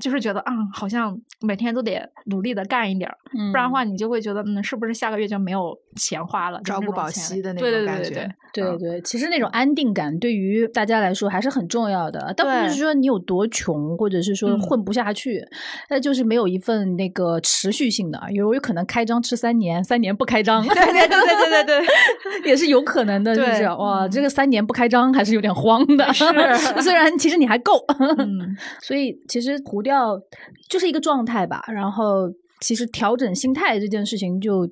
[0.00, 8.22] 就是觉得啊、好像每天都得努力的干一点儿，嗯不然的话你就会觉得，嗯，是不是下个月就没有钱花了，朝不保夕的那对种感觉对对
[8.52, 12.32] 对对对对，其实那种安定感对于大家来说还是很重要的。
[12.36, 15.42] 倒不是说你有多穷，或者是说嗯混不下去，
[15.88, 21.86] 那就是没有一份那个持续性的，有有可能开张吃三年，三年不开张， 对对对对对对对。
[22.44, 23.58] 也是有可能的，是不是？
[23.60, 26.12] 对哇，嗯这个三年不开张还是有点慌的。
[26.12, 26.24] 是
[26.82, 27.84] 虽然其实你还够，
[28.18, 30.16] 嗯， 所以其实不掉
[30.68, 31.64] 就是一个状态吧。
[31.66, 34.68] 然后其实调整心态这件事情就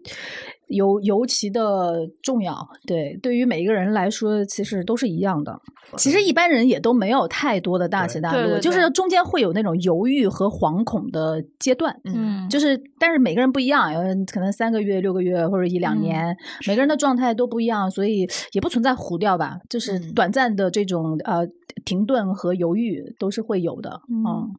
[0.71, 2.66] 尤尤其的重要。
[2.87, 5.61] 对，对于每一个人来说，其实都是一样的。
[5.97, 11.95] 其实一般人也都没有太多的大起大落，就是中间会有那种犹豫和惶恐的阶段。
[12.05, 19.59] 嗯，就是，但是每个人不一样，有人可能三个月、六个月或者一两嗯年，每个人的状态都不一样，所以也不存在糊掉吧。
[19.68, 21.45] 就是嗯短暂的这种呃
[21.85, 24.01] 停顿和犹豫都是会有的。
[24.09, 24.51] 嗯嗯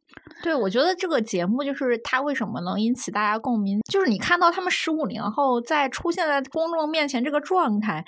[0.44, 8.04] 对，我觉得这个节目就是它为什么能引起大家共鸣，就是你看到他们十五年后在出现在公众面前这个状态，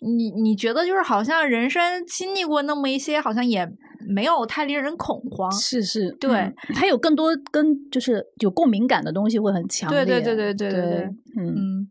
[0.00, 3.68] 你你觉得就是好像人生经历过那么一些，好像也
[4.08, 5.50] 没有太令人恐慌。
[5.52, 10.04] 是是，对他有更多跟就是有共鸣感的东西会很强烈。
[10.04, 11.10] 对对对对对对。
[11.38, 11.86] 嗯，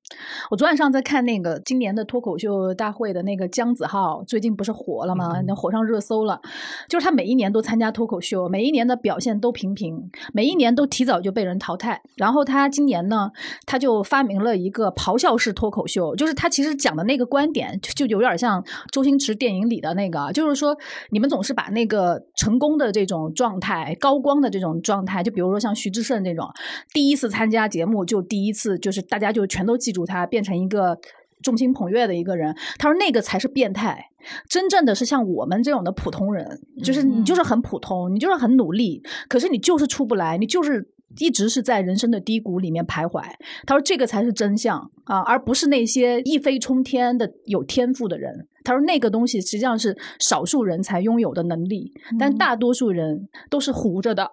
[0.52, 5.42] 我昨晚上在看那个今年的脱口秀大会的那个姜子浩，最近不是火了吗？
[5.48, 6.42] 那火上热搜了。
[6.90, 12.02] 就是他每一年都参加脱口秀，每一年的表现都平平，每一年都提早就被人淘汰。
[12.18, 13.32] 然后他今年呢，
[13.66, 17.80] 他就发明了一个咆哮式脱口秀，就是他其实讲的那个观点。
[18.08, 20.78] 就有点像周星驰电影里的那个，就是说
[21.10, 26.48] 你们总是把那个成功的这种状态、高光的这种状态，就比如说像徐志胜这种，
[26.94, 30.98] 第一次参加节目就第一次，就是大家就全都记住他，变成一个
[31.42, 32.56] 众星捧月的一个人。
[32.78, 34.10] 他说那个才是变态，
[34.48, 40.90] 真正的是像我们这种的普通人，就是你就是很普通，你就是很努力，可是你就是出不来，你就是。
[41.18, 43.24] 一直是在人生的低谷里面徘徊。
[43.66, 54.30] 他说：“这个才是真相啊，而不是那些一飞冲天的有天赋的人。”他说：“那个东西实际上是少数人才拥有的能力，但大多数人都是糊着的。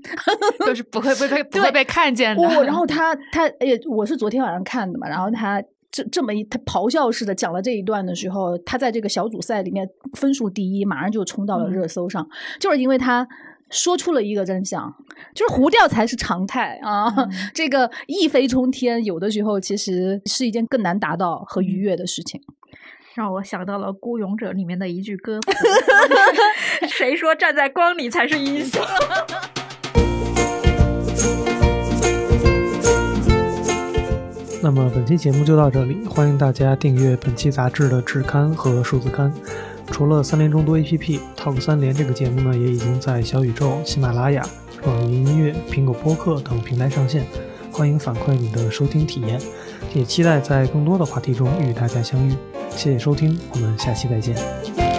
[0.66, 2.46] 都是不会被被 不会被看见的。
[2.46, 12.28] 哦， 然后他他也我是昨天晚上看的嘛，然后他这这么一他咆哮似的讲了这一段的时候，他在这个小组赛里面分数第一，马上就冲到了热搜上，
[12.60, 13.26] 就是因为他。
[13.70, 14.94] 说出了一个真相，
[15.34, 17.12] 就是糊掉才是常态啊！
[17.54, 22.40] 这个一飞冲天，有的时候其实是一件更难达到和愉悦的事情。
[23.14, 25.50] 让我想到了《孤勇者》里面的一句歌词：
[26.88, 28.82] “谁说站在光里才是英雄？”
[34.62, 39.32] 那么本期节目就到这里，欢迎大家订阅本期杂志的纸刊和数字刊。
[39.90, 44.42] 除了三联众多 APP，Talk 三联这个节目呢，也已经在小宇宙、喜马拉雅、
[44.86, 47.26] 网易云音乐、苹果播客等平台上线。
[47.72, 49.40] 欢迎反馈你的收听体验，
[49.94, 52.34] 也期待在更多的话题中与大家相遇。
[52.70, 54.89] 谢谢收听，我们下期再见。